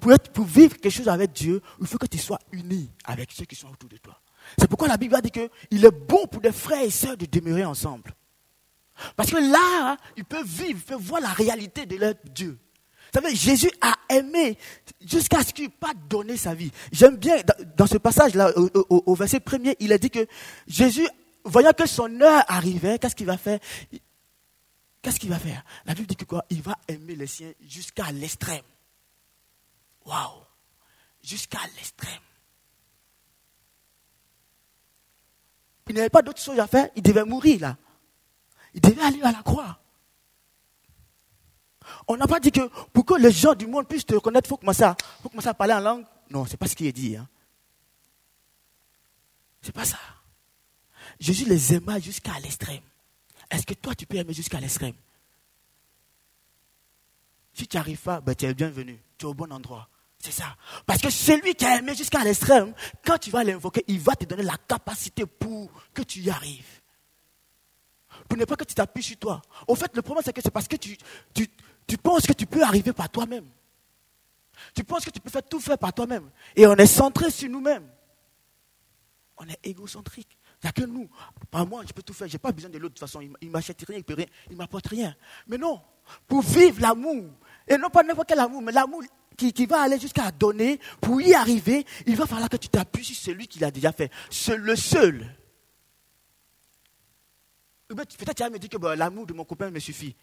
[0.00, 3.32] Pour, être, pour vivre quelque chose avec Dieu, il faut que tu sois uni avec
[3.32, 4.20] ceux qui sont autour de toi.
[4.58, 7.26] C'est pourquoi la Bible a dit qu'il est bon pour des frères et sœurs de
[7.26, 8.12] demeurer ensemble.
[9.16, 12.58] Parce que là, ils peuvent vivre, ils peuvent voir la réalité de leur Dieu.
[13.14, 14.56] Vous savez, Jésus a aimé
[15.04, 16.70] jusqu'à ce qu'il pas donné sa vie.
[16.92, 17.36] J'aime bien,
[17.76, 20.26] dans ce passage-là, au, verset premier, il a dit que
[20.66, 21.06] Jésus,
[21.44, 23.58] voyant que son heure arrivait, qu'est-ce qu'il va faire?
[25.02, 25.62] Qu'est-ce qu'il va faire?
[25.84, 26.44] La Bible dit que quoi?
[26.48, 28.62] Il va aimer les siens jusqu'à l'extrême.
[30.04, 30.42] Waouh
[31.22, 32.20] Jusqu'à l'extrême.
[35.92, 37.76] Il n'avait pas d'autre chose à faire, il devait mourir là.
[38.72, 39.78] Il devait aller à la croix.
[42.08, 44.48] On n'a pas dit que pour que les gens du monde puissent te reconnaître, il
[44.48, 46.04] faut commencer à, faut commencer à parler en langue.
[46.30, 47.14] Non, ce n'est pas ce qui est dit.
[47.14, 47.28] Hein.
[49.60, 49.98] Ce n'est pas ça.
[51.20, 52.82] Jésus les aima jusqu'à l'extrême.
[53.50, 54.94] Est-ce que toi, tu peux aimer jusqu'à l'extrême?
[57.52, 59.00] Si tu n'arrives pas, ben, tu es bienvenu.
[59.18, 59.88] Tu es au bon endroit.
[60.18, 60.56] C'est ça.
[60.86, 62.72] Parce que celui qui a aimé jusqu'à l'extrême,
[63.04, 66.80] quand tu vas l'invoquer, il va te donner la capacité pour que tu y arrives.
[68.28, 69.42] Pour ne pas que tu t'appuies sur toi.
[69.66, 70.96] Au fait, le problème, c'est que c'est parce que tu,
[71.34, 73.46] tu, penses que tu peux arriver par toi-même.
[74.74, 76.30] Tu penses que tu peux faire tout faire par toi-même.
[76.54, 77.90] Et on est centré sur nous-mêmes.
[79.38, 80.38] On est égocentrique.
[80.62, 81.10] Il n'y a que nous.
[81.50, 82.28] Par moi, je peux tout faire.
[82.28, 82.94] Je n'ai pas besoin de l'autre.
[82.94, 85.16] De toute façon, il ne m'achète rien, il ne m'apporte rien.
[85.48, 85.82] Mais non.
[86.28, 87.30] Pour vivre l'amour,
[87.68, 89.02] et non pas n'importe quel amour, mais l'amour
[89.36, 93.16] qui, va aller jusqu'à donner, pour y arriver, il va falloir que tu t'appuies sur
[93.16, 94.10] celui qui l'a déjà fait.
[94.30, 95.36] C'est le seul
[97.94, 100.16] Peut-être tu vas me dire que l'amour de mon copain me suffit.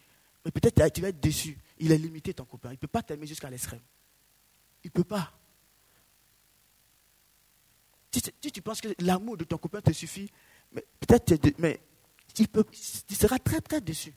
[0.44, 1.56] Mais peut-être tu vas être déçu.
[1.78, 2.70] Il est limité, ton copain.
[2.70, 3.80] Il ne peut pas t'aimer jusqu'à l'extrême.
[4.82, 5.32] Il ne peut pas.
[8.12, 10.30] Si, tu penses que l'amour de ton copain te suffit,
[10.72, 11.80] mais peut-être mais
[12.38, 14.12] il, peut, tu seras très très déçu.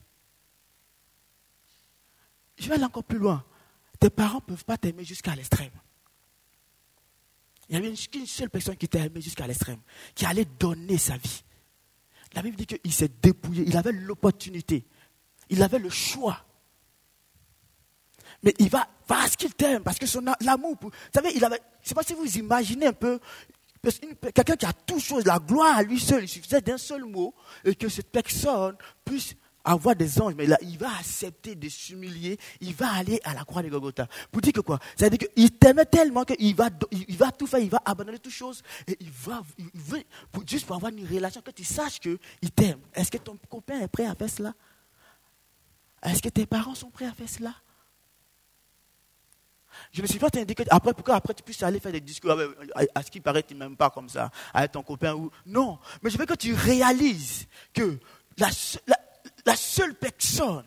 [2.56, 3.44] Je vais aller encore plus loin.
[3.98, 5.72] Tes parents ne peuvent pas t'aimer jusqu'à l'extrême.
[7.68, 9.80] Il n'y avait qu'une seule personne qui t'a aimé jusqu'à l'extrême,
[10.14, 11.42] qui allait donner sa vie.
[12.34, 14.84] La Bible dit qu'il s'est dépouillé, il avait l'opportunité,
[15.48, 16.44] il avait le choix.
[18.42, 21.56] Mais il va parce qu'il t'aime, parce que son l'amour, vous savez, il je ne
[21.82, 23.20] sais pas si vous imaginez un peu,
[24.34, 27.34] quelqu'un qui a tout chose, la gloire à lui seul, il suffisait d'un seul mot,
[27.64, 29.34] et que cette personne puisse
[29.64, 33.44] avoir des anges, mais là, il va accepter de s'humilier, il va aller à la
[33.44, 34.06] croix de Golgotha.
[34.30, 34.78] Pour dire que quoi?
[34.96, 38.18] Ça veut dire qu'il t'aimait tellement qu'il va, il va tout faire, il va abandonner
[38.18, 40.02] toutes choses, et il va, il veut,
[40.46, 42.18] juste pour avoir une relation, que tu saches qu'il
[42.54, 42.80] t'aime.
[42.94, 44.54] Est-ce que ton copain est prêt à faire cela?
[46.02, 47.54] Est-ce que tes parents sont prêts à faire cela?
[49.92, 52.36] Je me suis pas indiqué après, pourquoi après tu puisses aller faire des discours,
[52.94, 55.30] à, ce qui paraît, tu n'aimes pas comme ça, avec ton copain ou.
[55.46, 57.98] Non, mais je veux que tu réalises que
[58.36, 58.50] la
[59.56, 60.64] seule personne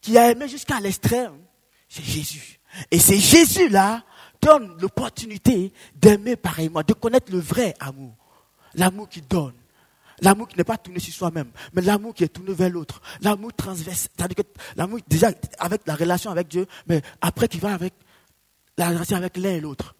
[0.00, 1.38] qui a aimé jusqu'à l'extrême,
[1.88, 2.60] c'est Jésus.
[2.90, 4.02] Et c'est Jésus-là
[4.40, 8.14] donne l'opportunité d'aimer pareillement, de connaître le vrai amour.
[8.74, 9.54] L'amour qui donne.
[10.22, 13.00] L'amour qui n'est pas tourné sur soi-même, mais l'amour qui est tourné vers l'autre.
[13.22, 14.08] L'amour transverse.
[14.14, 14.42] C'est-à-dire que
[14.76, 17.94] l'amour, déjà, avec la relation avec Dieu, mais après qui va avec
[18.76, 19.94] la relation avec l'un et l'autre.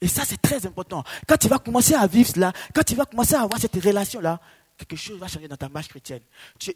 [0.00, 1.04] Et ça, c'est très important.
[1.28, 4.40] Quand tu vas commencer à vivre cela, quand tu vas commencer à avoir cette relation-là,
[4.86, 6.22] quelque chose va changer dans ta marche chrétienne.
[6.58, 6.74] Tu,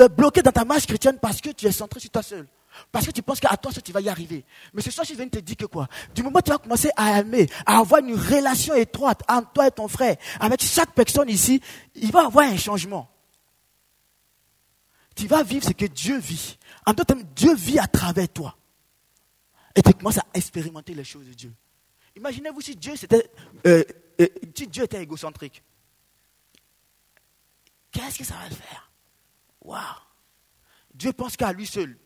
[0.00, 2.46] es bloqué dans ta marche chrétienne parce que tu es centré sur toi seul.
[2.92, 4.44] Parce que tu penses qu'à toi seul tu vas y arriver.
[4.74, 5.88] Mais ce soir, je viens te dire que quoi?
[6.14, 9.66] Du moment où tu vas commencer à aimer, à avoir une relation étroite entre toi
[9.66, 11.60] et ton frère, avec chaque personne ici,
[11.94, 13.08] il va y avoir un changement.
[15.14, 16.58] Tu vas vivre ce que Dieu vit.
[16.84, 18.56] En d'autres termes, Dieu vit à travers toi.
[19.74, 21.52] Et tu commences à expérimenter les choses de Dieu.
[22.16, 22.94] Imaginez-vous si Dieu,
[23.66, 23.84] euh,
[24.20, 25.62] euh, si Dieu était égocentrique
[27.96, 28.90] qu'est-ce que ça va faire?
[29.62, 29.80] Waouh
[30.94, 31.98] Dieu pense qu'à lui seul.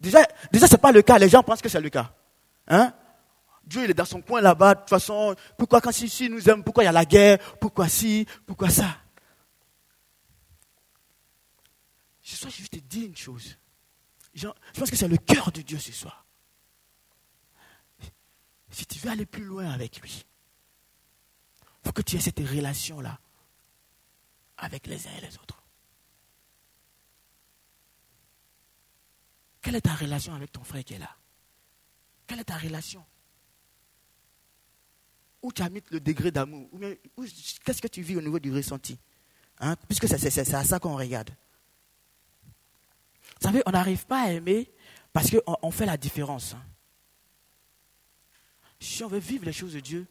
[0.00, 1.18] Déjà, déjà ce n'est pas le cas.
[1.18, 2.14] Les gens pensent que c'est le cas.
[2.68, 2.92] Hein?
[3.64, 4.74] Dieu, il est dans son coin là-bas.
[4.74, 7.38] De toute façon, pourquoi quand si, nous aime, pourquoi il y a la guerre?
[7.58, 8.26] Pourquoi si?
[8.46, 8.98] Pourquoi ça?
[12.22, 13.56] Ce soir, je vais te dire une chose.
[14.34, 14.46] Je
[14.78, 16.24] pense que c'est le cœur de Dieu ce soir.
[18.70, 20.24] Si tu veux aller plus loin avec lui,
[21.62, 23.18] il faut que tu aies cette relation-là
[24.58, 25.62] avec les uns et les autres.
[29.62, 31.14] Quelle est ta relation avec ton frère qui est là?
[32.26, 33.04] Quelle est ta relation?
[35.42, 36.68] Où tu as mis le degré d'amour?
[37.64, 38.98] Qu'est-ce que tu vis au niveau du ressenti?
[39.60, 39.76] Hein?
[39.86, 41.30] Puisque c'est à ça qu'on regarde.
[43.40, 44.70] Vous savez, on n'arrive pas à aimer
[45.12, 46.54] parce qu'on on fait la différence.
[46.54, 46.64] Hein.
[48.80, 50.06] Si on veut vivre les choses de Dieu,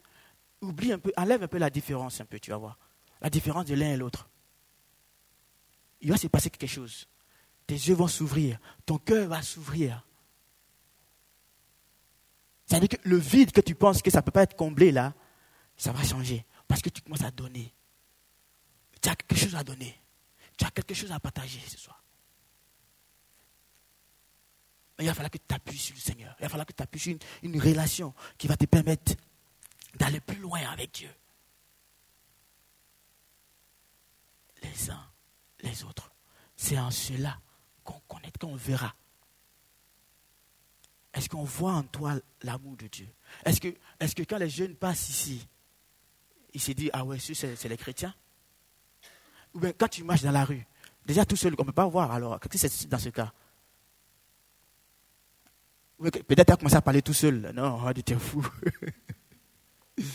[0.62, 2.78] oublie un peu, enlève un peu la différence, un peu, tu vas voir.
[3.22, 4.30] La différence de l'un et l'autre
[6.02, 7.08] il va se passer quelque chose.
[7.66, 10.04] Tes yeux vont s'ouvrir, ton cœur va s'ouvrir.
[12.66, 15.14] C'est-à-dire que le vide que tu penses que ça ne peut pas être comblé là,
[15.78, 16.46] ça va changer.
[16.68, 17.74] Parce que tu commences à donner.
[19.02, 19.98] Tu as quelque chose à donner.
[20.58, 22.04] Tu as quelque chose à partager ce soir.
[25.00, 26.36] Il va falloir que tu t'appuies sur le Seigneur.
[26.40, 29.14] Il va falloir que tu t'appuies sur une, une relation qui va te permettre
[29.96, 31.14] d'aller plus loin avec Dieu.
[34.64, 35.08] Les uns
[35.62, 36.12] les autres.
[36.56, 37.40] C'est en cela
[37.84, 38.94] qu'on connaît, qu'on verra.
[41.14, 43.08] Est-ce qu'on voit en toi l'amour de Dieu?
[43.46, 43.60] Est-ce
[44.16, 45.48] que, quand les jeunes passent ici,
[46.54, 48.14] ils se disent, ah ouais, c'est les chrétiens?
[49.54, 50.66] Ou bien quand tu marches dans la rue,
[51.06, 53.32] déjà tout seul, on ne peut pas voir alors, qu'est-ce que c'est dans ce cas?
[56.00, 57.52] Peut-être tu as commencé à parler tout seul.
[57.56, 58.48] Non, tu es fou.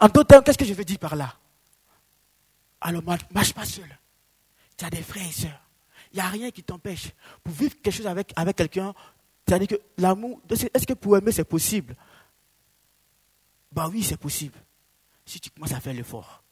[0.00, 1.34] en tout temps, qu'est-ce que je veux dire par là?
[2.82, 3.88] Alors, marche pas seul
[4.82, 5.60] tu as des frères et sœurs.
[6.12, 7.12] Il n'y a rien qui t'empêche.
[7.44, 8.92] Pour vivre quelque chose avec, avec quelqu'un,
[9.46, 11.94] c'est-à-dire que l'amour, est-ce que pour aimer c'est possible?
[13.70, 14.58] Bah oui, c'est possible.
[15.24, 16.42] Si tu commences à faire l'effort.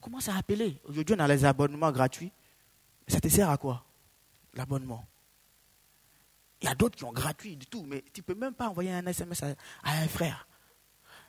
[0.00, 0.80] Commence à appeler.
[0.84, 2.32] Aujourd'hui, on a les abonnements gratuits.
[3.06, 3.84] Ça te sert à quoi?
[4.54, 5.06] L'abonnement.
[6.62, 8.68] Il y a d'autres qui ont gratuit du tout, mais tu ne peux même pas
[8.68, 10.47] envoyer un SMS à un frère.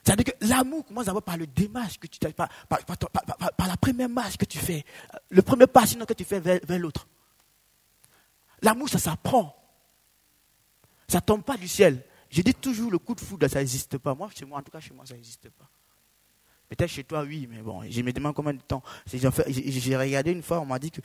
[0.04, 4.36] C'est-à-dire que l'amour commence d'abord par le démarche que tu par, par, la première marche
[4.36, 4.84] que tu fais,
[5.28, 7.06] le premier pas sinon que tu fais vers, l'autre.
[8.62, 9.54] L'amour, ça s'apprend.
[11.08, 12.04] Ça ne tombe pas du ciel.
[12.30, 14.14] Je dis toujours le coup de foudre, ça n'existe pas.
[14.14, 15.68] Moi, chez moi, en tout cas, chez moi, ça n'existe pas.
[16.68, 18.82] Peut-être chez toi, oui, mais bon, je me demande combien de temps.
[19.06, 21.00] J'ai regardé une fois, on m'a dit que.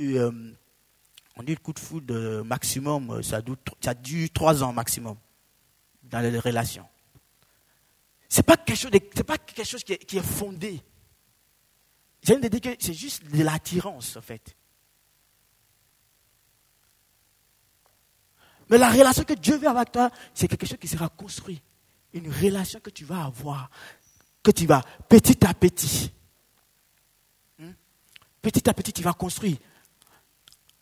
[0.00, 0.30] Euh,
[1.36, 5.16] on dit le coup de foudre maximum, ça dure, ça dure trois ans maximum
[6.04, 6.86] dans les relations.
[8.28, 8.90] Ce n'est pas quelque chose,
[9.26, 10.82] pas quelque chose qui, est, fondé.
[12.22, 14.54] Dire que c'est juste de l'attirance, en fait.
[18.68, 21.62] Mais la relation que Dieu veut avec toi, c'est quelque chose qui sera construit.
[22.12, 23.70] Une relation que tu vas avoir,
[24.42, 26.12] que tu vas petit à petit.
[27.58, 27.72] Hmm?
[28.42, 29.56] Petit à petit, tu vas construire.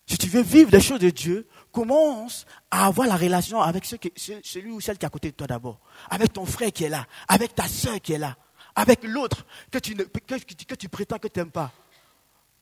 [0.06, 4.70] Si tu veux vivre les choses de Dieu, commence à avoir la relation avec celui
[4.70, 5.80] ou celle qui est à côté de toi d'abord.
[6.10, 8.36] Avec ton frère qui est là, avec ta soeur qui est là,
[8.76, 11.72] avec l'autre que tu, que, tu prétends que tu n'aimes pas.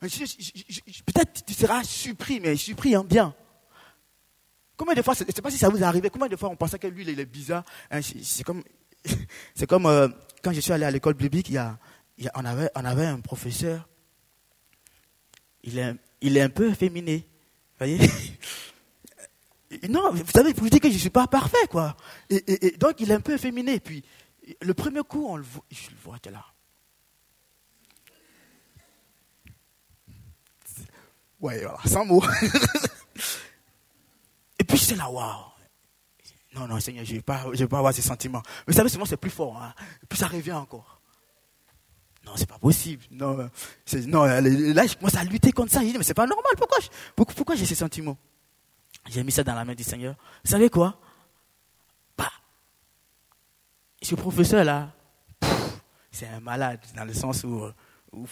[0.00, 3.35] Peut-être tu seras surpris, mais surpris en bien.
[4.76, 6.48] Combien de fois, je ne sais pas si ça vous est arrivé, combien de fois
[6.48, 7.64] on pensait que lui, il est bizarre.
[7.90, 8.62] Hein, c'est comme,
[9.68, 10.09] comme euh,
[10.42, 11.52] quand je suis allé à l'école biblique,
[12.35, 13.87] on, avait, on avait un professeur,
[15.62, 17.28] il est, il est un peu féminé.
[17.81, 17.99] Vous voyez
[19.89, 21.97] Non, vous savez, vous dites que je ne suis pas parfait, quoi.
[22.31, 23.81] Et, donc, il est un peu féminé.
[23.81, 24.05] Puis,
[24.61, 26.45] le premier coup, on le voit, je le vois, là.
[31.41, 32.25] Ouais, voilà, sans mots.
[34.59, 35.45] Et puis c'est là, waouh.
[36.55, 38.43] Non, non, Seigneur, je ne vais, pas, pas avoir ces sentiments.
[38.67, 39.61] Mais vous savez, souvent c'est plus fort.
[39.61, 39.75] Hein.
[40.09, 40.93] Puis ça revient encore.
[42.25, 43.05] Non, c'est pas possible.
[43.11, 43.49] Non,
[44.07, 45.81] non, là, je commence à lutter contre ça.
[45.81, 46.53] Je dis, mais c'est pas normal.
[46.57, 46.79] Pourquoi,
[47.15, 48.17] pourquoi, j'ai ces sentiments?
[49.09, 50.15] J'ai mis ça dans la main du Seigneur.
[50.45, 50.99] Vous savez quoi?
[52.17, 52.31] Bah,
[54.01, 54.93] Ce professeur-là,
[56.11, 57.63] c'est un malade, dans le sens où,
[58.13, 58.27] où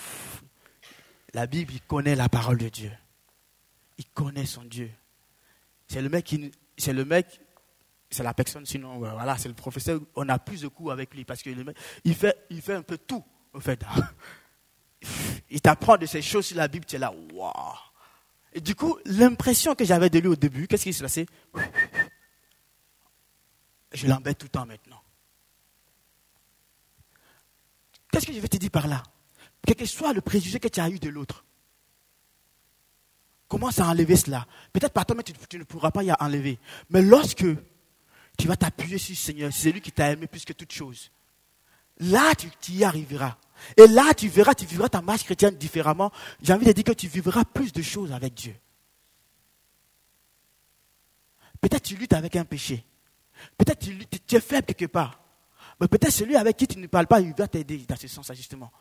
[1.34, 2.92] la Bible, il connaît la parole de Dieu.
[3.98, 4.90] Il connaît son Dieu.
[5.88, 7.40] C'est le mec qui, c'est le mec,
[8.10, 11.24] c'est la personne, sinon, voilà, c'est le professeur, on a plus de coups avec lui
[11.24, 13.24] parce que le mec, il fait, il fait un peu tout.
[15.50, 17.76] Il t'apprend de ces choses sur la Bible, tu es là, waouh.
[18.54, 21.26] Et du coup, l'impression que j'avais de lui au début, qu'est-ce qui s'est passé?
[23.92, 25.02] Je l'embête tout le temps maintenant.
[28.10, 29.02] Qu'est-ce que je vais te dire par là?
[29.66, 31.44] Quel que soit le préjugé que tu as eu de l'autre,
[33.52, 34.46] Commence à enlever cela.
[34.72, 36.58] Peut-être par toi-même, tu, ne pourras pas y enlever.
[36.88, 37.44] Mais lorsque
[38.38, 41.10] tu vas t'appuyer sur le Seigneur, c'est lui qui t'a aimé plus que toute chose.
[41.98, 43.36] Là, tu, y arriveras.
[43.76, 46.10] Et là, tu verras, tu vivras ta marche chrétienne différemment.
[46.40, 48.54] J'ai envie de dire que tu vivras plus de choses avec Dieu.
[51.60, 52.84] Peut-être tu luttes avec un péché.
[53.56, 55.20] Peut-être tu, tu es faible quelque part.
[55.80, 58.30] Mais peut-être celui avec qui tu ne parles pas, il va t'aider dans ce sens,
[58.34, 58.72] justement.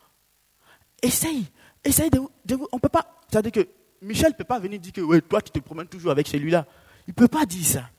[1.00, 1.46] Essaye.
[1.84, 3.20] Essaye de, de on ne peut pas.
[3.30, 3.68] C'est-à-dire que
[4.02, 6.66] Michel ne peut pas venir dire que ouais, toi, tu te promènes toujours avec celui-là.
[7.06, 7.90] Il ne peut pas dire ça.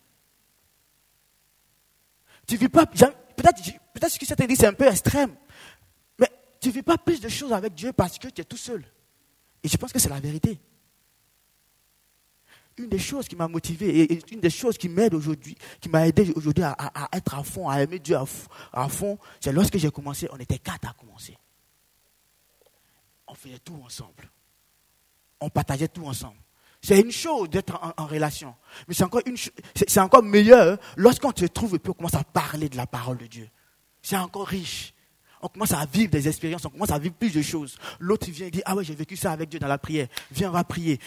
[2.47, 2.85] Tu vis pas.
[3.35, 3.61] Peut-être
[3.93, 5.35] peut ce que ça te dit, c'est un peu extrême.
[6.19, 8.57] Mais tu ne vis pas plus de choses avec Dieu parce que tu es tout
[8.57, 8.83] seul.
[9.63, 10.59] Et je pense que c'est la vérité.
[12.77, 16.07] Une des choses qui m'a motivé et une des choses qui m'aide aujourd'hui, qui m'a
[16.07, 20.27] aidé aujourd'hui à, être à fond, à aimer Dieu à, fond, c'est lorsque j'ai commencé,
[20.31, 21.37] on était quatre à commencer.
[23.27, 24.29] On faisait tout ensemble
[25.43, 26.37] on partageait tout ensemble.
[26.83, 28.53] C'est une chose d'être en, relation.
[28.87, 32.25] Mais c'est encore, une, c'est encore meilleur lorsqu'on se trouve et puis on commence à
[32.25, 33.49] parler de la parole de Dieu.
[34.01, 34.93] C'est encore riche.
[35.41, 37.77] On commence à vivre des expériences, on commence à vivre plus de choses.
[37.99, 40.07] L'autre vient et dit, ah ouais, j'ai vécu ça avec Dieu dans la prière.
[40.31, 40.99] Viens, on va prier.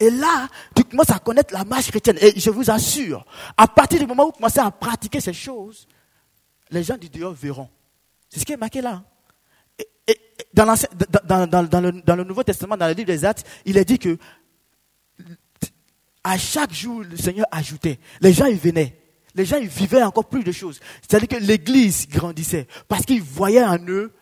[0.00, 2.18] Et là, tu commences à connaître la marche chrétienne.
[2.20, 3.24] Et je vous assure,
[3.56, 5.86] à partir du moment où vous commencez à pratiquer ces choses,
[6.70, 7.68] les gens du dehors verront.
[8.28, 9.04] C'est ce qui est marqué là
[10.52, 10.64] dans,
[12.16, 14.16] le, Nouveau Testament, dans le livre des Actes, il est dit que
[16.24, 17.98] à chaque jour, le Seigneur ajoutait.
[18.20, 18.98] Les gens, ils venaient.
[19.34, 20.80] Les gens, ils vivaient encore plus de choses.
[21.00, 24.12] C'est-à-dire que l'Église grandissait parce qu'ils voyaient en eux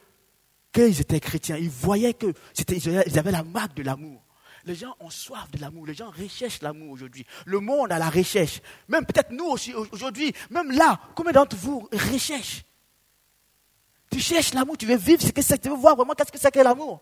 [0.72, 1.56] qu'ils étaient chrétiens.
[1.56, 4.22] Ils voyaient qu'ils avaient la marque de l'amour.
[4.66, 5.86] Les gens ont soif de l'amour.
[5.86, 7.26] Les gens recherchent l'amour aujourd'hui.
[7.44, 8.60] Le monde a la recherche.
[8.88, 12.62] Même peut-être nous aussi aujourd'hui, même là, combien d'entre vous recherchent?
[14.10, 16.38] Tu cherches l'amour, tu veux vivre ce que c'est, tu veux voir vraiment qu'est-ce que
[16.38, 17.00] c'est que l'amour?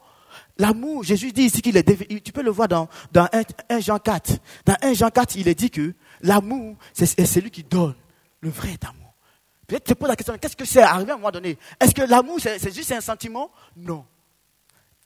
[0.59, 3.29] L'amour, Jésus dit ici qu'il est, tu peux le voir dans, dans
[3.69, 4.39] 1, Jean 4.
[4.65, 7.95] Dans 1 Jean 4, il est dit que l'amour, c'est celui qui donne
[8.41, 9.15] le vrai amour.
[9.69, 10.83] Peut-être tu te poses la question, qu'est-ce que c'est?
[10.83, 13.53] Arrivé à un moment donné Est-ce que l'amour, c'est juste un sentiment?
[13.77, 14.05] Non.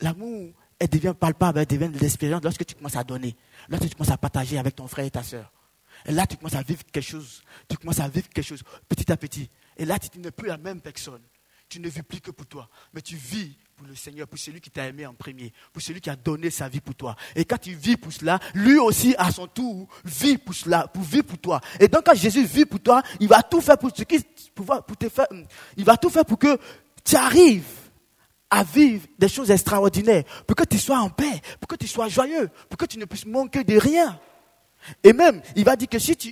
[0.01, 3.37] L'amour, elle devient palpable, elle devient de l'expérience lorsque tu commences à donner,
[3.69, 5.53] lorsque tu commences à partager avec ton frère et ta soeur.
[6.07, 7.43] Et là, tu commences à vivre quelque chose.
[7.69, 9.51] Tu commences à vivre quelque chose petit à petit.
[9.77, 11.21] Et là, tu n'es plus la même personne
[11.73, 14.61] tu ne vis plus que pour toi, mais tu vis pour le Seigneur, pour celui
[14.61, 17.17] qui t'a aimé en premier, pour celui qui a donné sa vie pour toi.
[17.35, 21.03] Et quand tu vis pour cela, lui aussi, à son tour, vit pour cela, pour
[21.03, 21.61] vivre pour toi.
[21.81, 24.25] Et donc, quand Jésus vit pour toi, il va tout faire pour, ce qui,
[24.55, 25.27] pour te faire,
[25.77, 26.57] il va tout faire pour que
[27.05, 27.67] tu arrives
[28.51, 32.09] à vivre des choses extraordinaires, pour que tu sois en paix, pour que tu sois
[32.09, 34.21] joyeux, pour que tu ne puisses manquer de rien.
[35.03, 36.29] Et même, il va dire que si tu...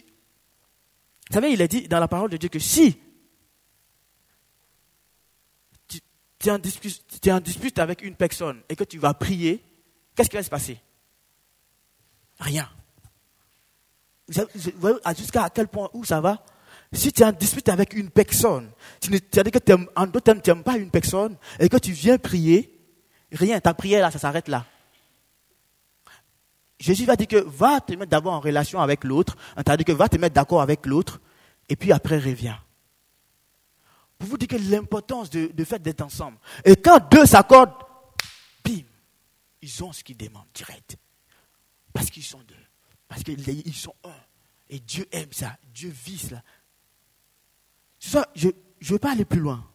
[1.31, 2.97] Vous savez, il a dit dans la parole de Dieu que si
[6.41, 9.63] tu, es en dispute, en dispute avec une personne et que tu vas prier,
[10.17, 10.81] qu'est-ce qui va se passer?
[12.41, 12.69] Rien.
[14.29, 14.45] Vous
[14.79, 16.43] voyez jusqu'à quel point où ça va?
[16.93, 18.71] Si tu es en dispute avec une personne,
[19.01, 20.07] tu dire que en
[20.41, 22.81] tu n'aimes pas une personne et que tu viens prier,
[23.31, 24.65] rien, ta prière là, ça s'arrête là.
[26.81, 29.37] Jésus va dire que va te mettre d'abord en relation avec l'autre,
[29.85, 31.21] que va te mettre d'accord avec l'autre,
[31.69, 32.59] et puis après reviens.
[34.21, 36.39] Pour vous dire que l'importance de, de fait d'être ensemble.
[36.65, 37.75] Et quand deux s'accordent,
[38.65, 38.85] bim,
[39.61, 40.97] ils ont ce qu'ils demandent direct.
[41.93, 42.55] Parce qu'ils sont deux.
[43.09, 44.15] Parce qu'ils sont un.
[44.69, 45.57] Et Dieu aime ça.
[45.75, 46.45] Dieu vit cela
[48.01, 49.67] je ne veux pas aller plus loin.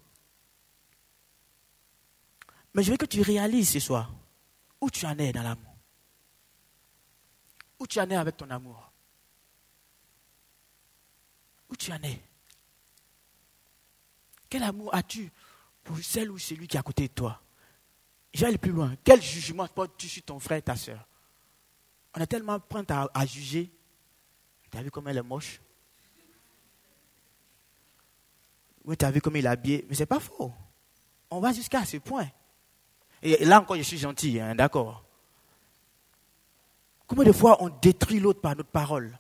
[2.74, 4.12] Mais je veux que tu réalises ce soir
[4.82, 5.74] où tu en es dans l'amour.
[7.80, 8.92] Où tu en es avec ton amour.
[11.70, 12.22] Où tu en es.
[14.50, 15.32] Quel amour as-tu
[15.84, 17.42] pour celle ou celui qui est à côté de toi?
[18.34, 18.96] Je vais aller plus loin.
[19.04, 21.08] Quel jugement portes-tu sur ton frère ta soeur
[22.16, 23.72] On est tellement prêt à, juger.
[24.70, 25.62] Tu as vu comme elle est moche?
[28.84, 29.86] Oui, tu as vu comme il est habillé.
[29.88, 30.52] Mais ce n'est pas faux.
[31.30, 32.28] On va jusqu'à ce point.
[33.22, 35.04] Et là encore, je suis gentil, hein, d'accord.
[37.08, 39.18] Combien de fois on détruit l'autre par notre parole?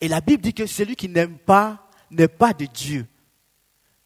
[0.00, 3.06] Et la Bible dit que celui qui n'aime pas n'est pas de Dieu.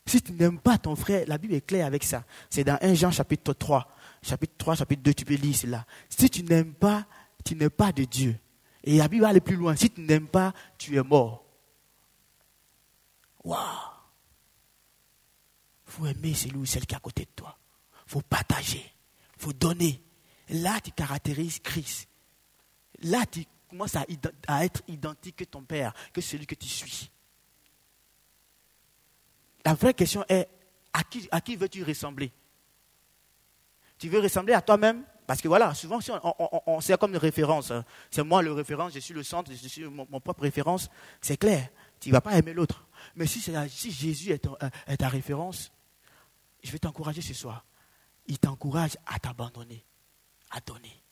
[0.07, 2.24] Si tu n'aimes pas ton frère, la Bible est claire avec ça.
[2.50, 3.88] C'est dans 1 Jean chapitre 3.
[4.22, 5.86] Chapitre 3, chapitre 2, tu peux lire cela.
[6.09, 7.07] Si tu n'aimes pas,
[7.44, 8.36] tu n'es pas de Dieu.
[8.84, 9.76] Et la Bible va aller plus loin.
[9.76, 11.44] Si tu n'aimes pas, tu es mort.
[13.44, 13.92] Waouh
[15.92, 17.57] faut aimer celui ou celle qui est à côté de toi.
[18.07, 18.84] faut partager.
[19.38, 20.03] faut donner.
[20.48, 22.09] Là, tu caractérises Christ.
[23.00, 24.05] Là, tu commences à,
[24.64, 27.11] être identique que ton Père, que celui que tu suis.
[29.65, 30.49] La vraie question est,
[30.93, 32.33] à qui, veux-tu ressembler?
[33.99, 35.05] Tu veux ressembler à toi-même?
[35.27, 36.01] Parce que voilà, souvent,
[36.67, 37.71] on, sert comme une référence.
[37.71, 37.85] Hein.
[38.11, 40.91] C'est moi le référence, je suis le centre, je suis mon, propre référence.
[41.21, 41.69] C'est clair.
[42.01, 42.85] Tu ne vas pas aimer l'autre.
[43.15, 44.47] Mais si, si Jésus est,
[44.89, 45.73] est ta référence,
[46.63, 47.65] je vais t'encourager ce soir.
[48.27, 49.85] Il t'encourage à t'abandonner,
[50.51, 51.03] à donner.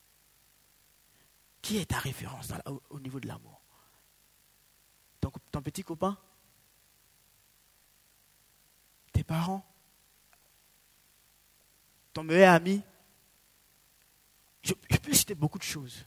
[1.63, 2.53] Qui est ta référence
[2.91, 3.61] au, niveau de l'amour?
[5.21, 6.19] Ton petit copain?
[9.21, 9.62] Tes parents
[12.14, 12.81] Ton meilleur ami
[14.62, 16.07] je, peux citer beaucoup de choses.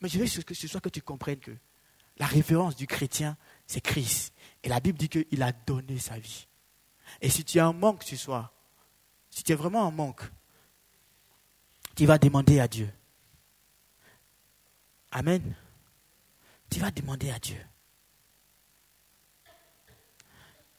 [0.00, 1.56] Mais je veux que ce soit que tu comprennes que
[2.16, 3.36] la référence du chrétien,
[3.68, 4.34] c'est Christ.
[4.64, 6.48] Et la Bible dit qu'il a donné sa vie.
[7.20, 8.52] Et si tu as un manque ce soir,
[9.30, 10.22] si tu es vraiment en manque,
[11.94, 12.92] tu vas demander à Dieu.
[15.12, 15.54] Amen.
[16.70, 17.64] Tu vas demander à Dieu.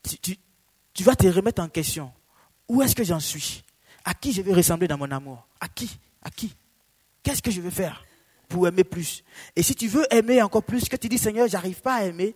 [0.03, 0.37] Tu, tu
[1.01, 2.13] vas te remettre en question.
[2.67, 3.63] Où est-ce que j'en suis?
[4.05, 5.47] À qui je vais ressembler dans mon amour?
[5.59, 5.97] À qui?
[6.21, 6.55] À qui?
[7.23, 8.05] Qu'est-ce que je vais faire
[8.47, 9.23] pour aimer plus?
[9.55, 12.35] Et si tu veux aimer encore plus, que tu dis Seigneur, j'arrive pas à aimer,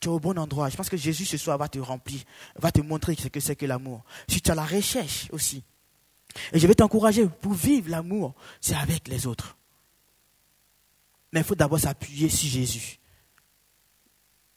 [0.00, 0.68] tu es au bon endroit.
[0.68, 2.20] Je pense que Jésus ce soir va te remplir,
[2.56, 4.04] va te montrer ce que c'est que l'amour.
[4.28, 5.62] Si tu as la recherche aussi.
[6.52, 9.56] Et je vais t'encourager pour vivre l'amour, c'est avec les autres.
[11.32, 12.98] Mais il faut d'abord s'appuyer sur Jésus.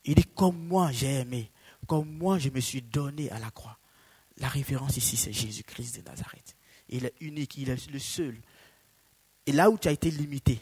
[0.04, 1.52] Il dit comme moi j'ai aimé,
[1.91, 3.77] comme moi je me suis donné à la croix.
[4.37, 6.55] La référence ici, c'est Jésus-Christ de Nazareth.
[6.87, 8.41] Il est unique, il est le seul.
[9.45, 10.57] Et là où tu as été limité,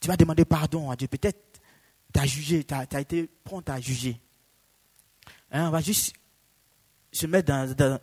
[0.00, 1.06] tu vas demander pardon à Dieu.
[1.06, 1.60] Peut-être
[2.14, 4.18] tu as jugé, tu as, été prompt à juger.
[5.50, 6.14] Hein, on va juste
[7.12, 8.00] se mettre dans.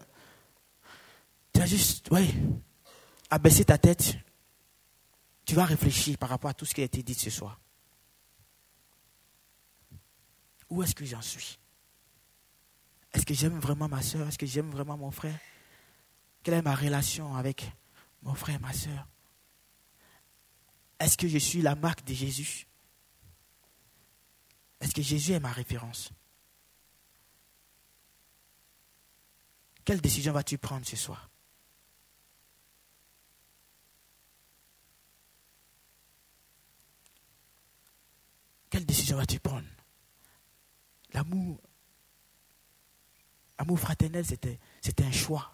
[1.52, 2.32] tu vas juste, oui,
[3.32, 4.18] abaisser ta tête.
[5.46, 7.60] Tu vas réfléchir par rapport à tout ce qui a été dit ce soir.
[10.72, 11.60] Où est-ce que j'en suis?
[13.14, 14.26] Est-ce que j'aime vraiment ma soeur?
[14.30, 15.38] Est-ce que j'aime vraiment mon frère?
[16.42, 17.70] Quelle est ma relation avec
[18.24, 19.06] mon frère et ma soeur?
[20.98, 22.68] Est-ce que je suis la marque de Jésus?
[24.80, 26.10] Est-ce que Jésus est ma référence?
[29.84, 31.30] Quelle décision vas-tu prendre ce soir?
[38.70, 39.68] Quelle décision vas-tu prendre?
[41.14, 41.60] L'amour,
[43.60, 44.60] l'amour fraternel, c'était,
[45.04, 45.54] un choix.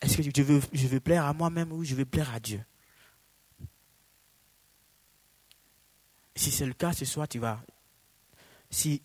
[0.00, 2.62] Est-ce que je veux, plaire à moi-même ou je veux plaire à Dieu?
[6.34, 7.62] Si c'est le cas, ce soir, tu vas.
[8.70, 9.00] Si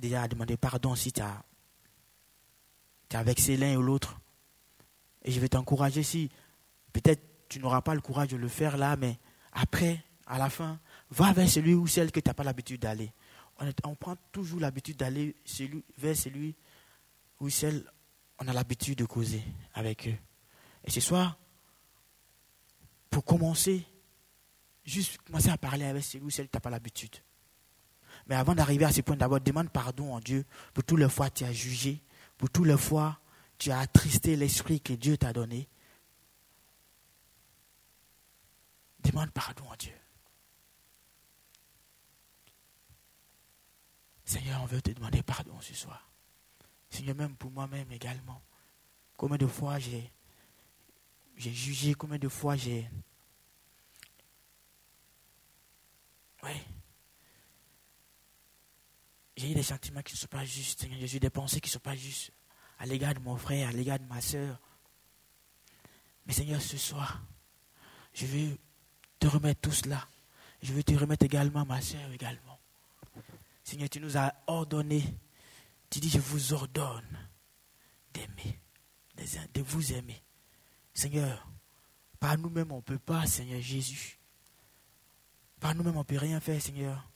[0.00, 1.44] déjà à demander pardon si tu as,
[3.08, 4.20] tu as vexé l'un ou l'autre.
[5.24, 6.30] Et je vais t'encourager si
[6.92, 9.18] peut-être tu n'auras pas le courage de le faire là, mais
[9.52, 10.78] après, à la fin,
[11.10, 13.12] va vers celui ou celle que tu n'as pas l'habitude d'aller.
[13.84, 15.34] On, prend toujours l'habitude d'aller
[15.96, 16.54] vers celui
[17.40, 17.84] ou celle
[18.38, 19.42] on a l'habitude de causer
[19.74, 20.16] avec eux.
[20.84, 21.36] Et ce soir,
[23.10, 23.84] pour commencer,
[24.84, 27.16] juste commencer à parler avec celui ou celle que tu n'as pas l'habitude.
[28.28, 31.30] Mais avant d'arriver à ce point, d'abord, demande pardon à Dieu pour toutes les fois
[31.30, 32.00] que tu as jugé,
[32.36, 33.18] pour toutes les fois
[33.58, 35.68] que tu as attristé l'esprit que Dieu t'a donné.
[39.02, 39.94] Demande pardon à Dieu.
[44.28, 46.06] Seigneur, on veut te demander pardon ce soir.
[46.90, 48.42] Seigneur, même pour moi-même également.
[49.16, 50.12] Combien de fois j'ai,
[51.34, 52.90] jugé, combien de fois j'ai...
[56.42, 56.50] Oui.
[59.38, 60.86] J'ai eu des sentiments qui ne sont pas justes.
[60.86, 62.30] J'ai eu des pensées qui ne sont pas justes
[62.80, 64.60] à l'égard de mon frère, à l'égard de ma soeur.
[66.26, 67.22] Mais Seigneur, ce soir,
[68.12, 68.58] je veux
[69.18, 70.06] te remettre tout cela.
[70.62, 72.58] Je veux te remettre également ma soeur également.
[73.68, 75.04] Seigneur, tu nous as ordonné.
[75.90, 77.28] Tu dis, je vous ordonne
[78.14, 78.58] d'aimer,
[79.52, 80.24] de vous aimer.
[80.94, 81.46] Seigneur,
[82.18, 84.18] par nous-mêmes, on ne peut pas, Seigneur Jésus.
[85.60, 87.10] Par nous-mêmes, on ne peut rien faire, Seigneur.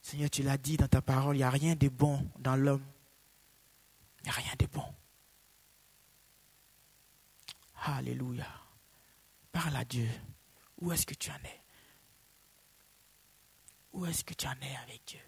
[0.00, 2.86] Seigneur, tu l'as dit dans ta parole, il n'y a rien de bon dans l'homme.
[4.20, 4.94] Il n'y a rien de bon.
[7.82, 8.46] Alléluia.
[9.50, 10.08] Parle à Dieu.
[10.78, 11.62] Où est-ce que tu en es?
[13.94, 15.18] Où est-ce que tu en es avec Dieu?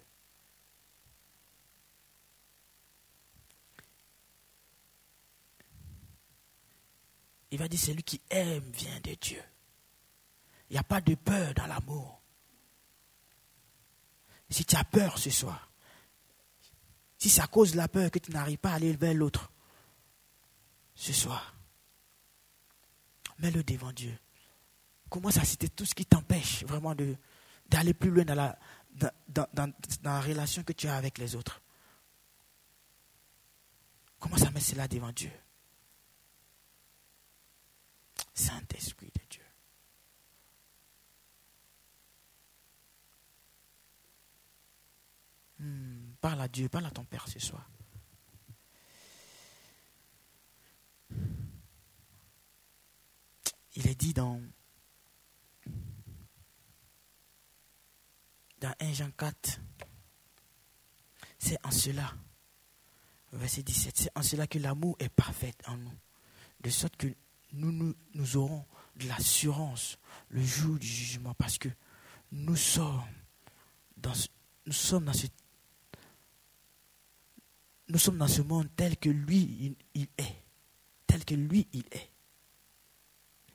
[7.51, 9.41] Il va dire, celui qui aime vient de Dieu.
[10.69, 12.21] Il n'y a pas de peur dans l'amour.
[14.49, 15.71] Si tu as peur ce soir,
[17.17, 19.51] si à cause la peur que tu n'arrives pas à aller vers l'autre,
[20.95, 21.55] ce soir,
[23.39, 24.17] mets-le devant Dieu
[25.09, 26.95] commence à citer tout ce qui t'empêche vraiment
[27.67, 28.57] d'aller plus loin dans la,
[30.03, 31.61] la relation que tu as avec les autres.
[34.19, 35.31] Commence à mettre cela devant Dieu.
[38.39, 39.43] Saint-Esprit de Dieu.
[45.59, 47.69] Hmm, parle à Dieu, parle à ton Père ce soir.
[53.75, 54.41] Il est dit dans
[58.61, 59.59] dans 1 Jean 4.
[61.39, 62.13] C'est en cela,
[63.33, 65.97] verset 17, c'est en cela que l'amour est parfait en nous,
[66.61, 67.07] de sorte que
[67.53, 69.97] nous, nous, aurons de l'assurance
[70.29, 71.69] le jour du jugement, parce que
[72.31, 73.03] nous sommes
[73.97, 75.21] dans ce,
[78.41, 80.43] monde tel que lui, il est,
[81.07, 82.11] tel que lui, il est.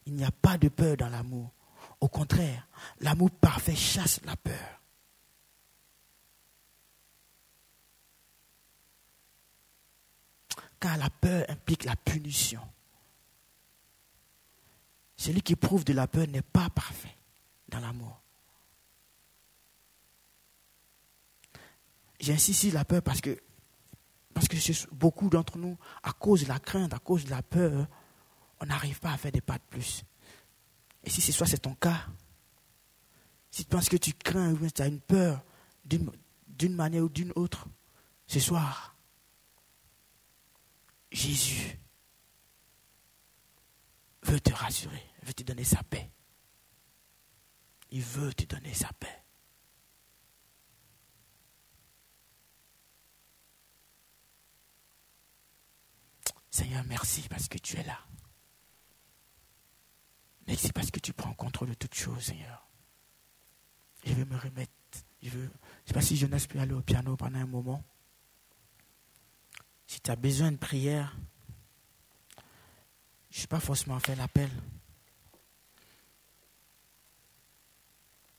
[0.06, 1.52] Il n'y a pas de peur dans l'amour.
[2.00, 2.68] Au contraire,
[3.00, 4.80] l'amour parfait chasse la peur.
[10.84, 12.60] car la peur implique la punition.
[15.24, 17.16] Celui qui prouve de la peur n'est pas parfait
[17.68, 18.20] dans l'amour.
[22.20, 23.42] J'insiste sur la peur parce que,
[24.34, 24.46] parce
[24.92, 27.86] beaucoup d'entre nous, à cause de la crainte, à cause de la peur,
[28.60, 30.04] on n'arrive pas à faire des pas de plus.
[31.02, 32.06] Et si ce soit c'est ton cas,
[33.50, 35.42] si tu penses que tu crains ou tu as une peur
[35.86, 37.66] d'une manière ou d'une autre,
[38.26, 38.94] ce soir,
[41.10, 41.78] Jésus
[44.24, 46.10] veut te rassurer, veut te donner sa paix.
[47.90, 49.24] Il veut te donner sa paix.
[56.50, 57.98] Seigneur, merci parce que tu es là.
[60.46, 62.68] Merci parce que tu prends contrôle de toutes choses, Seigneur.
[64.04, 64.72] Je veux me remettre.
[65.22, 65.48] Je ne
[65.86, 67.82] sais pas si je n'espère aller au piano pendant un moment.
[69.86, 71.16] Si tu as besoin de prière,
[73.30, 74.50] je ne suis pas forcément fait l'appel.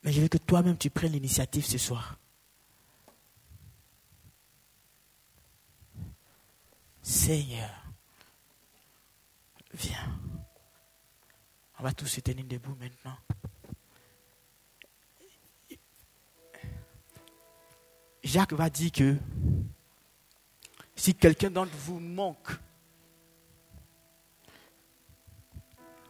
[0.06, 2.16] Mais je veux que toi-même tu prennes l'initiative ce soir.
[7.02, 7.70] Seigneur,
[9.74, 10.20] viens.
[11.80, 13.16] On va tous se tenir debout maintenant.
[18.22, 19.16] Jacques va dire que
[20.94, 22.52] si quelqu'un d'entre vous manque,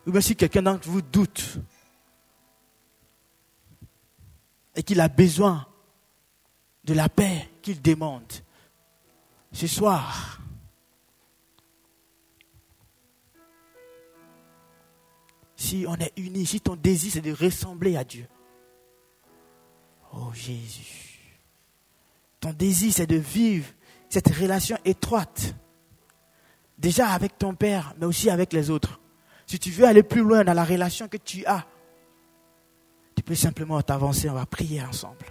[0.07, 1.61] ou bien si quelqu'un d'entre vous doute,
[4.77, 5.67] et qu'il a besoin
[6.85, 8.33] de la paix qu'il demande.
[9.53, 10.41] Ce soir,
[15.57, 18.29] si on est unis, si ton désir c'est de ressembler à Dieu,
[20.13, 21.41] oh Jésus,
[22.39, 23.67] ton désir c'est de vivre
[24.11, 25.55] cette relation étroite,
[26.79, 29.01] déjà avec ton Père, mais aussi avec les autres.
[29.47, 31.67] Si tu veux aller plus loin dans la relation que tu as,
[33.27, 35.27] peux simplement t'avancer, on va prier ensemble.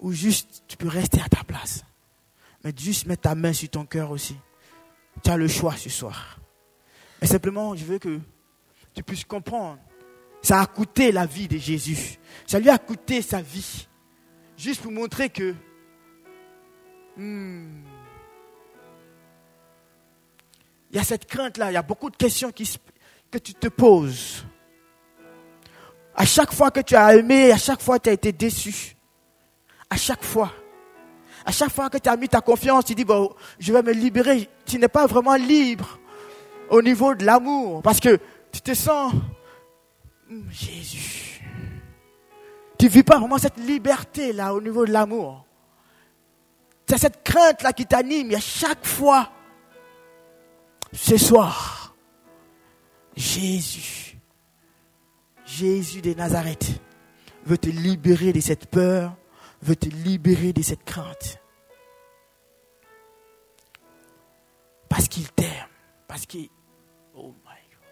[0.00, 1.84] Ou juste, tu peux rester à ta place.
[2.62, 4.36] Mais juste mettre ta main sur ton cœur aussi.
[5.22, 6.38] Tu as le choix ce soir.
[7.20, 8.20] Mais simplement, je veux que
[8.92, 9.78] tu puisses comprendre.
[10.42, 12.18] Ça a coûté la vie de Jésus.
[12.46, 13.86] Ça lui a coûté sa vie.
[14.56, 15.54] Juste pour montrer que
[17.16, 17.84] hmm,
[20.90, 24.44] il y a cette crainte-là, il y a beaucoup de questions que tu te poses.
[26.16, 28.96] À chaque fois que tu as aimé, à chaque fois que tu as été déçu.
[29.90, 30.50] À chaque fois.
[31.44, 33.92] À chaque fois que tu as mis ta confiance, tu dis, bon, je vais me
[33.92, 34.48] libérer.
[34.64, 35.98] Tu n'es pas vraiment libre
[36.70, 37.82] au niveau de l'amour.
[37.82, 38.18] Parce que
[38.50, 39.12] tu te sens,
[40.28, 41.42] hmm, Jésus.
[42.78, 45.44] Tu ne vis pas vraiment cette liberté-là au niveau de l'amour.
[46.88, 48.30] C'est cette crainte-là qui t'anime.
[48.32, 49.30] Et à chaque fois,
[50.92, 51.94] ce soir,
[53.16, 54.05] Jésus,
[55.46, 56.80] Jésus de Nazareth
[57.44, 59.16] veut te libérer de cette peur,
[59.62, 61.40] veut te libérer de cette crainte.
[64.88, 65.68] Parce qu'il t'aime,
[66.08, 66.48] parce qu'il...
[67.14, 67.88] Oh my God.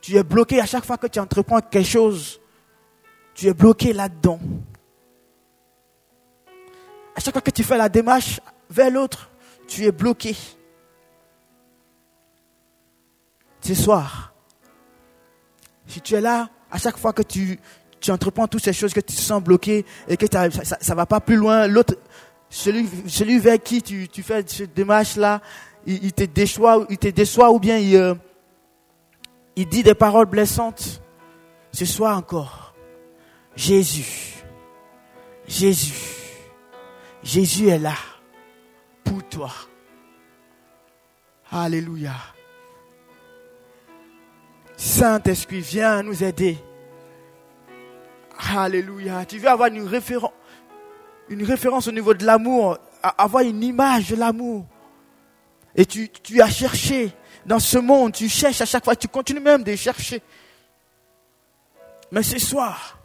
[0.00, 2.40] Tu es bloqué à chaque fois que tu entreprends quelque chose.
[3.34, 4.40] Tu es bloqué là-dedans.
[7.16, 8.40] À chaque fois que tu fais la démarche
[8.70, 9.30] vers l'autre,
[9.66, 10.36] tu es bloqué.
[13.64, 14.33] ce soir,
[15.94, 17.60] si tu es là, à chaque fois que tu,
[18.00, 21.06] tu entreprends toutes ces choses, que tu te sens bloqué et que ça ne va
[21.06, 21.94] pas plus loin, l'autre,
[22.50, 25.40] celui, celui vers qui tu, tu fais cette démarche-là,
[25.86, 28.14] il, te déçoit, il te déçoit ou bien il, euh,
[29.54, 31.00] il dit des paroles blessantes.
[31.70, 32.74] Ce soir encore,
[33.54, 34.42] Jésus,
[35.46, 35.94] Jésus,
[37.22, 37.94] Jésus est là
[39.04, 39.52] pour toi.
[41.52, 42.33] Alléluia.
[44.84, 46.58] Saint-Esprit, viens nous aider.
[48.54, 49.24] Alléluia.
[49.24, 54.66] Tu veux avoir une référence, au niveau de l'amour, avoir une image de l'amour.
[55.74, 57.12] Et tu, tu as cherché
[57.46, 60.20] dans ce monde, tu cherches à chaque fois, tu continues même de chercher.
[62.12, 62.98] Mais ce soir,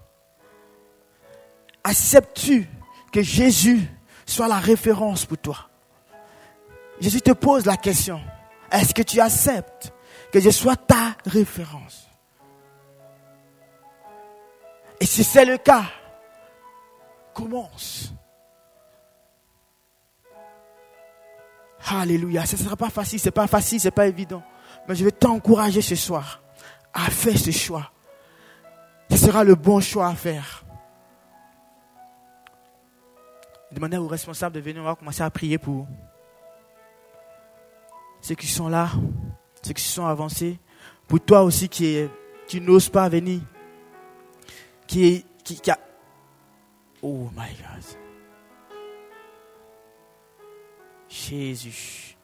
[1.86, 2.68] acceptes-tu
[3.10, 3.80] que Jésus
[4.26, 5.70] soit la référence pour toi?
[7.00, 8.20] Jésus te pose la question,
[8.70, 9.94] est-ce que tu acceptes
[10.32, 12.08] que je sois ta référence.
[15.00, 15.86] Et si c'est le cas,
[17.34, 18.14] commence.
[21.88, 22.46] Alléluia.
[22.46, 24.44] Ce ne sera pas facile, c'est pas facile, c'est pas évident.
[24.88, 26.42] Mais je vais t'encourager ce soir
[26.94, 27.92] à faire ce choix.
[29.10, 30.64] Ce sera le bon choix à faire.
[33.72, 35.88] Demandez aux responsables de venir, on va commencer à prier pour
[38.22, 38.90] ceux qui sont là
[39.62, 40.58] ceux qui sont avancés,
[41.08, 42.08] pour toi aussi qui,
[42.48, 43.42] qui n'ose pas venir,
[44.88, 45.78] qui, qui, a...
[47.02, 47.84] Oh my God.
[51.08, 52.18] Jésus.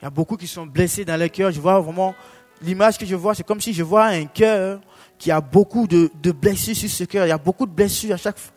[0.00, 1.50] Il y a beaucoup qui sont blessés dans le cœur.
[1.50, 2.14] Je vois vraiment
[2.60, 4.80] l'image que je vois, c'est comme si je vois un cœur
[5.18, 7.26] qui a beaucoup de, de, blessures sur ce cœur.
[7.26, 8.54] Il y a beaucoup de blessures à chaque fois.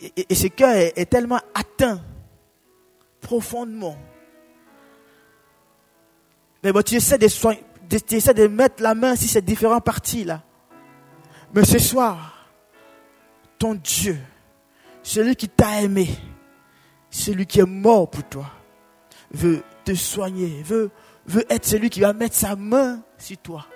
[0.00, 2.02] Et, et, ce cœur est tellement atteint
[3.20, 3.96] profondément
[6.64, 10.42] mais bon, tu essaies de, tu essaies de mettre la main sur ces différentes parties-là.
[11.52, 12.48] Mais ce soir,
[13.58, 14.18] ton Dieu,
[15.02, 16.08] celui qui t'a aimé,
[17.10, 18.46] celui qui est mort pour toi,
[19.30, 20.90] veut te soigner, veut,
[21.26, 23.66] veut être celui qui va mettre sa main sur toi.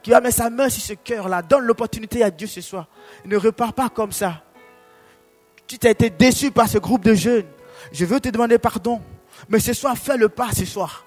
[0.00, 1.42] Qui va mettre sa main sur ce cœur-là.
[1.42, 2.86] Donne l'opportunité à Dieu ce soir.
[3.24, 4.44] Ne repars pas comme ça.
[5.66, 7.46] Tu t'as été déçu par ce groupe de jeunes.
[7.92, 9.02] Je veux te demander pardon.
[9.48, 11.04] Mais ce soir, fais le pas ce soir.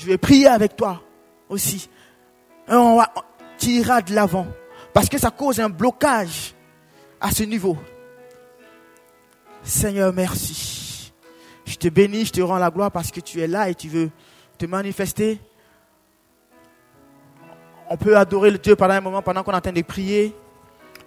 [0.00, 1.02] Je vais prier avec toi
[1.50, 1.90] aussi.
[2.66, 3.12] On, va,
[4.00, 4.46] de l'avant.
[4.94, 6.54] Parce que ça cause un blocage
[7.20, 7.76] à ce niveau.
[9.62, 11.12] Seigneur, merci.
[11.66, 13.88] Je te bénis, je te rends la gloire parce que tu es là et tu
[13.88, 14.10] veux
[14.56, 15.38] te manifester.
[17.90, 20.34] On peut adorer le Dieu pendant un moment, pendant qu'on est en train de prier.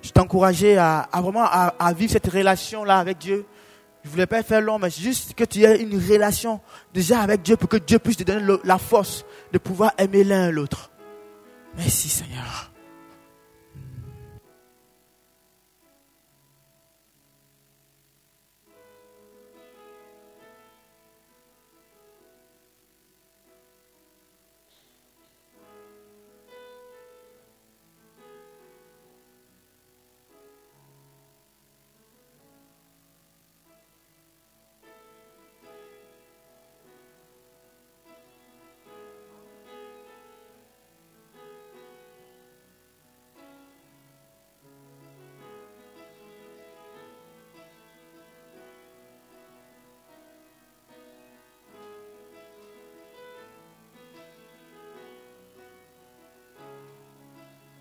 [0.03, 3.47] Je t'encourageais à, à, vraiment à vivre cette relation-là avec Dieu.
[4.03, 6.59] Je voulais pas faire long, mais juste que tu aies une relation
[6.93, 10.51] déjà avec Dieu pour que Dieu puisse te donner la force de pouvoir aimer l'un
[10.51, 10.91] l'autre.
[11.77, 12.72] Merci Seigneur.